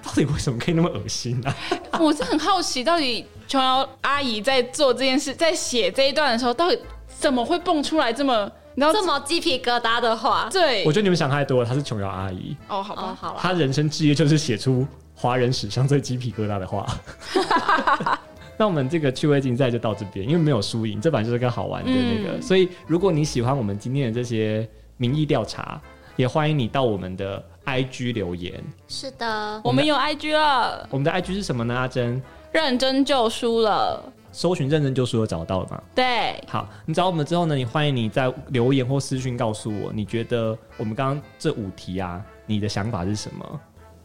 [0.03, 1.51] 到底为什么可以那么恶心呢、
[1.91, 1.99] 啊？
[2.01, 6.79] 我是很好奇，到底琼瑶阿姨在做这件事，在写这一段的时候，到底
[7.09, 10.49] 怎么会蹦出来这么，你知道这么鸡皮疙瘩的话？
[10.51, 11.69] 对，我觉得你们想太多了。
[11.69, 16.87] 她是琼瑶阿姨哦，好吧，哦、好了，她人生志业就是写出华人史上最鸡皮疙瘩的话。
[18.57, 22.37] 那我们这个趣味竞赛就到这边，因为没有输赢，这版就是个好玩的那个。
[22.37, 25.81] 嗯、所以如果你喜欢我们今天的这些民意调查，
[26.17, 27.43] 也欢迎你到我们的。
[27.65, 30.89] IG 留言是的，我们有 IG 了。
[30.91, 31.75] 我们的 IG 是什么呢？
[31.75, 32.21] 阿珍，
[32.53, 34.03] 认真就输了。
[34.33, 35.83] 搜寻“认真就输”了，找到了吗？
[35.93, 37.57] 对，好，你找我们之后呢？
[37.57, 43.61] 你欢迎你在留言或私讯告诉我，你觉得我们刚刚这五题啊，你的想法是什么？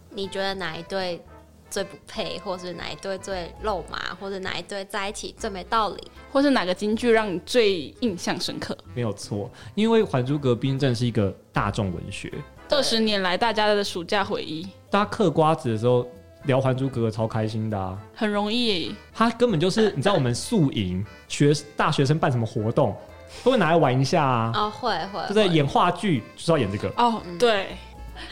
[0.10, 1.22] 你觉得哪一对
[1.70, 6.02] 最不配，或是哪一对最肉麻，或者哪一对在一起最没道理，
[6.32, 8.76] 或是哪个金句让你最印象深刻？
[8.96, 12.34] 没有错，因为《还珠格格》真的是一个大众文学。
[12.70, 16.06] 二十年来，大家的暑假回忆，大家嗑瓜子的时候
[16.44, 17.98] 聊《还珠格格》，超开心的啊！
[18.14, 22.96] 很容易，他根本就是你知道，我们宿营学大学生办什么活动，
[23.44, 24.52] 都会拿来玩一下啊！
[24.54, 27.22] 哦，会会，就在演话剧，就是要演这个哦。
[27.40, 27.78] 对，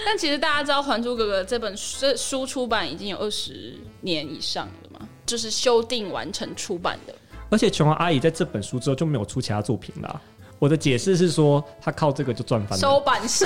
[0.06, 5.08] 但其实大家知道《还珠格格》这本书书出版已经有二十年以上了嘛？
[5.26, 7.16] 就是修订完成出版的。
[7.50, 10.22] 而且琼瑶阿姨在这本书之后就没有出其他作品了。
[10.64, 12.78] 我的解释是说，他靠这个就赚翻了。
[12.78, 13.45] 收版税，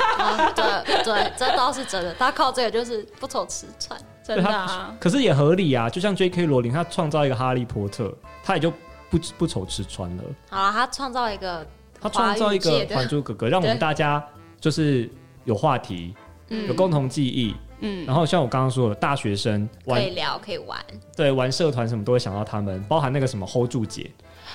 [0.56, 2.14] 对对，这倒是真的。
[2.14, 4.96] 他靠这个就是不愁吃穿，真的啊。
[4.98, 6.46] 可是也合理啊，就像 J.K.
[6.46, 8.10] 罗琳，他创造一个哈利波特，
[8.42, 8.70] 他也就
[9.10, 10.24] 不不愁吃穿了。
[10.48, 11.66] 好了，他创造一个，
[12.00, 14.24] 他创造一个还珠格格，让我们大家
[14.58, 15.10] 就是
[15.44, 16.14] 有话题，
[16.48, 17.54] 有共同记忆。
[17.80, 20.82] 嗯，然后像我刚刚说的，大学生可以聊，可以玩，
[21.14, 24.10] 对，玩社团什么都会想到他们，包含那个什么 hold 住姐。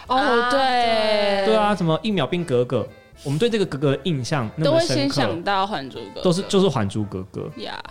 [0.07, 1.55] 哦，对，对。
[1.55, 2.87] 啊，什么一秒变格格，
[3.23, 7.49] 我们对这个格格的印象那么深刻，都会先想到还珠格格，都是就是还珠格格。
[7.57, 7.81] 呀。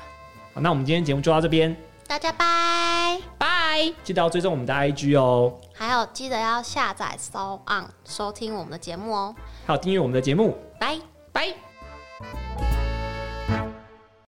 [0.54, 3.20] 好，那我们今天节目就到这边，大家拜。
[3.38, 9.34] 拜，记得要追踪我们的 IG 哦，还有记得要下载 SoundOn 收听我们的节目哦，
[9.66, 10.98] 还有订阅我们的节目，拜。
[11.32, 12.80] 拜。